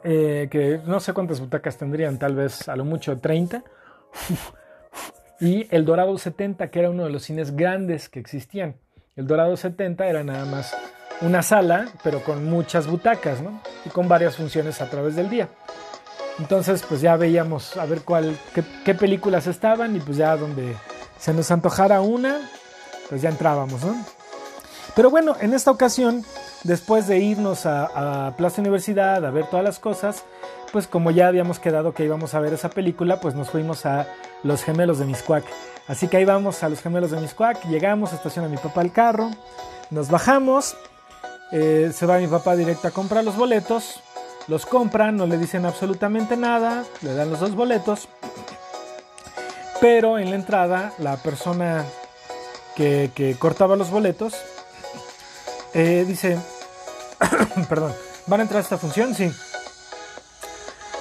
Eh, 0.10 0.48
que 0.50 0.80
no 0.86 1.02
sé 1.02 1.12
cuántas 1.12 1.42
butacas 1.42 1.76
tendrían, 1.76 2.18
tal 2.18 2.34
vez 2.34 2.70
a 2.70 2.78
lo 2.78 2.86
mucho 2.86 3.20
30. 3.20 3.62
y 5.42 5.68
el 5.70 5.84
Dorado 5.84 6.18
70, 6.18 6.70
que 6.70 6.80
era 6.80 6.90
uno 6.90 7.04
de 7.04 7.10
los 7.10 7.24
cines 7.24 7.58
grandes 7.58 8.08
que 8.08 8.22
existían. 8.22 8.78
El 9.18 9.28
Dorado 9.28 9.58
70 9.58 10.08
era 10.08 10.24
nada 10.24 10.46
más 10.46 10.74
una 11.20 11.44
sala, 11.44 11.90
pero 12.06 12.24
con 12.24 12.46
muchas 12.46 12.88
butacas, 12.88 13.42
¿no? 13.42 13.62
Y 13.86 13.90
con 13.90 14.08
varias 14.08 14.38
funciones 14.38 14.80
a 14.80 14.90
través 14.90 15.18
del 15.18 15.30
día. 15.30 15.50
Entonces, 16.40 16.86
pues 16.88 17.02
ya 17.02 17.18
veíamos 17.18 17.76
a 17.76 17.86
ver 17.86 18.04
cuál, 18.04 18.38
qué, 18.86 18.94
películas 18.94 19.46
estaban 19.46 19.94
y 19.98 20.00
pues 20.00 20.16
ya 20.16 20.38
donde 20.38 20.74
se 21.20 21.34
nos 21.34 21.52
antojara 21.52 22.00
una, 22.00 22.50
pues 23.10 23.22
ya 23.22 23.30
entrábamos, 23.30 23.84
¿no? 23.84 23.94
Pero 24.96 25.10
bueno, 25.10 25.36
en 25.42 25.54
esta 25.54 25.70
ocasión, 25.70 26.24
después 26.64 27.08
de 27.08 27.20
irnos 27.20 27.66
a, 27.66 28.34
Plaza 28.38 28.62
Universidad 28.62 29.26
a 29.26 29.32
ver 29.32 29.48
todas 29.48 29.64
las 29.64 29.80
cosas, 29.80 30.24
pues 30.72 30.88
como 30.88 31.12
ya 31.12 31.28
habíamos 31.28 31.60
quedado 31.60 31.94
que 31.94 32.04
íbamos 32.04 32.34
a 32.34 32.40
ver 32.40 32.54
esa 32.54 32.70
película, 32.70 33.20
pues 33.20 33.36
nos 33.36 33.50
fuimos 33.50 33.86
a 33.86 34.08
Los 34.44 34.64
Gemelos 34.64 35.00
de 35.00 35.06
Miscuac. 35.06 35.44
Así 35.88 36.08
que 36.08 36.18
ahí 36.18 36.26
vamos 36.26 36.64
a 36.64 36.70
Los 36.70 36.82
Gemelos 36.82 37.12
de 37.12 37.20
Miscuac, 37.20 37.64
llegamos, 37.66 38.14
estaciona 38.14 38.48
mi 38.48 38.58
papá 38.58 38.82
el 38.82 38.92
carro, 38.92 39.32
nos 39.90 40.10
bajamos, 40.10 40.76
eh, 41.52 41.92
se 41.94 42.06
va 42.06 42.18
mi 42.18 42.28
papá 42.28 42.56
directo 42.56 42.88
a 42.88 42.92
comprar 42.92 43.24
los 43.24 43.38
boletos, 43.38 44.02
los 44.48 44.66
compran, 44.66 45.16
no 45.18 45.26
le 45.26 45.38
dicen 45.38 45.66
absolutamente 45.66 46.36
nada, 46.38 46.84
le 47.02 47.14
dan 47.14 47.30
los 47.30 47.40
dos 47.40 47.56
boletos, 47.56 48.10
pero 49.80 50.20
en 50.20 50.30
la 50.30 50.36
entrada 50.36 50.94
la 50.98 51.18
persona 51.18 51.86
que, 52.76 53.36
cortaba 53.40 53.76
los 53.76 53.90
boletos 53.90 54.36
eh, 55.74 56.06
dice, 56.08 56.38
perdón, 57.70 57.94
¿van 58.28 58.40
a 58.40 58.44
entrar 58.44 58.60
a 58.60 58.64
esta 58.64 58.78
función? 58.78 59.14
Sí. 59.16 59.32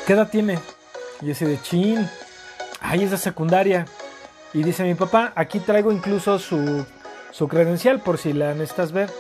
¿Qué 0.07 0.13
edad 0.13 0.29
tiene? 0.29 0.59
Y 1.21 1.31
ese 1.31 1.47
de 1.47 1.61
chin, 1.61 2.09
ahí 2.81 3.05
es 3.05 3.11
de 3.11 3.19
secundaria. 3.19 3.87
Y 4.53 4.63
dice 4.63 4.85
mi 4.85 4.95
papá, 4.95 5.33
aquí 5.35 5.59
traigo 5.61 5.93
incluso 5.93 6.39
su, 6.39 6.87
su 7.31 7.49
credencial 7.49 8.01
por 8.01 8.19
si 8.19 8.33
la 8.33 8.55
necesitas 8.55 8.93
ver. 8.93 9.11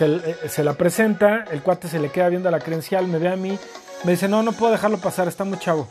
Eh, 0.00 0.48
se, 0.48 0.64
la 0.64 0.74
presenta, 0.74 1.44
el 1.50 1.62
cuate 1.62 1.88
se 1.88 1.98
le 1.98 2.10
queda 2.10 2.30
viendo 2.30 2.50
la 2.50 2.60
credencial, 2.60 3.06
me 3.06 3.18
ve 3.18 3.28
a 3.28 3.36
mí, 3.36 3.58
me 4.04 4.12
dice, 4.12 4.28
no, 4.28 4.42
no 4.42 4.52
puedo 4.52 4.72
dejarlo 4.72 4.98
pasar, 4.98 5.28
está 5.28 5.44
muy 5.44 5.58
chavo. 5.58 5.88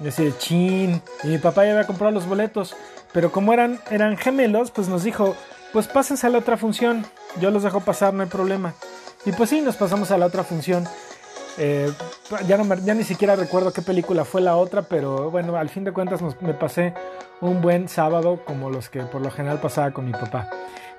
Y 0.00 0.04
dice, 0.04 0.32
chin, 0.38 1.02
y 1.22 1.26
mi 1.26 1.38
papá 1.38 1.64
ya 1.66 1.72
había 1.72 1.86
comprado 1.86 2.12
los 2.12 2.26
boletos, 2.26 2.74
pero 3.12 3.30
como 3.30 3.52
eran, 3.52 3.80
eran 3.90 4.16
gemelos, 4.16 4.70
pues 4.70 4.88
nos 4.88 5.02
dijo, 5.02 5.36
pues 5.74 5.88
pásense 5.88 6.26
a 6.26 6.30
la 6.30 6.38
otra 6.38 6.56
función, 6.56 7.04
yo 7.40 7.50
los 7.50 7.62
dejo 7.62 7.80
pasar, 7.80 8.14
no 8.14 8.22
hay 8.22 8.28
problema. 8.28 8.74
Y 9.24 9.32
pues 9.32 9.50
sí, 9.50 9.60
nos 9.60 9.76
pasamos 9.76 10.10
a 10.10 10.18
la 10.18 10.26
otra 10.26 10.44
función. 10.44 10.86
Eh, 11.58 11.92
ya, 12.46 12.94
ni 12.94 13.04
siquiera 13.04 13.36
recuerdo 13.36 13.72
qué 13.72 13.82
película 13.82 14.24
fue 14.24 14.40
la 14.40 14.56
otra, 14.56 14.82
pero 14.82 15.30
bueno, 15.30 15.56
al 15.56 15.68
fin 15.68 15.84
de 15.84 15.92
cuentas 15.92 16.20
me 16.40 16.54
pasé 16.54 16.94
un 17.40 17.60
buen 17.60 17.88
sábado 17.88 18.40
como 18.44 18.70
los 18.70 18.88
que 18.88 19.02
por 19.02 19.20
lo 19.20 19.30
general 19.30 19.60
pasaba 19.60 19.90
con 19.90 20.06
mi 20.06 20.12
papá. 20.12 20.48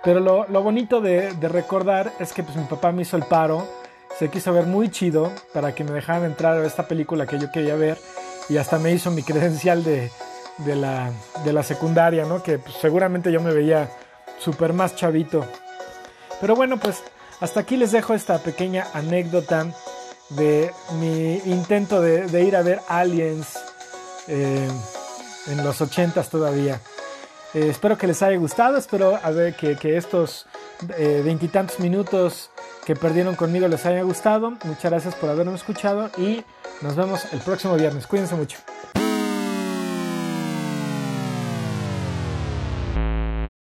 Pero 0.03 0.19
lo, 0.19 0.63
bonito 0.63 0.99
de, 1.01 1.31
recordar 1.41 2.11
es 2.19 2.33
que 2.33 2.43
pues 2.43 2.57
mi 2.57 2.65
papá 2.65 2.91
me 2.91 3.03
hizo 3.03 3.15
el 3.15 3.23
paro, 3.23 3.65
se 4.19 4.29
quiso 4.29 4.53
ver 4.53 4.65
muy 4.65 4.89
chido 4.89 5.31
para 5.53 5.73
que 5.73 5.83
me 5.83 5.91
dejaran 5.91 6.25
entrar 6.25 6.57
a 6.57 6.65
esta 6.67 6.87
película 6.87 7.25
que 7.25 7.39
yo 7.39 7.51
quería 7.51 7.75
ver 7.75 7.97
y 8.49 8.57
hasta 8.57 8.77
me 8.77 8.91
hizo 8.91 9.11
mi 9.11 9.23
credencial 9.23 9.83
de, 9.83 10.11
la, 10.65 11.09
de 11.45 11.53
la 11.53 11.63
secundaria, 11.63 12.25
¿no? 12.25 12.43
Que 12.43 12.59
pues, 12.59 12.75
seguramente 12.75 13.31
yo 13.31 13.41
me 13.41 13.53
veía 13.53 13.89
súper 14.39 14.73
más 14.73 14.95
chavito. 14.95 15.45
Pero 16.41 16.55
bueno, 16.55 16.77
pues 16.77 17.03
hasta 17.39 17.61
aquí 17.61 17.77
les 17.77 17.91
dejo 17.91 18.13
esta 18.13 18.37
pequeña 18.39 18.87
anécdota 18.93 19.67
de 20.29 20.71
mi 20.99 21.35
intento 21.45 22.01
de, 22.01 22.43
ir 22.43 22.55
a 22.55 22.61
ver 22.61 22.79
Aliens 22.87 23.59
eh, 24.27 24.67
en 25.47 25.63
los 25.63 25.81
ochentas 25.81 26.29
todavía. 26.29 26.79
Eh, 27.53 27.67
espero 27.69 27.97
que 27.97 28.07
les 28.07 28.21
haya 28.23 28.37
gustado, 28.37 28.77
espero 28.77 29.19
a 29.21 29.29
ver 29.31 29.55
que, 29.55 29.97
estos 29.97 30.45
eh, 30.97 31.21
veintitantos 31.23 31.79
minutos 31.79 32.49
que 32.85 32.95
perdieron 32.95 33.35
conmigo 33.35 33.67
les 33.67 33.85
haya 33.85 34.01
gustado. 34.01 34.51
Muchas 34.63 34.91
gracias 34.91 35.15
por 35.15 35.29
haberme 35.29 35.55
escuchado 35.55 36.09
y 36.17 36.43
nos 36.81 36.95
vemos 36.95 37.25
el 37.31 37.39
próximo 37.39 37.75
viernes. 37.75 38.07
Cuídense 38.07 38.35
mucho. 38.35 38.57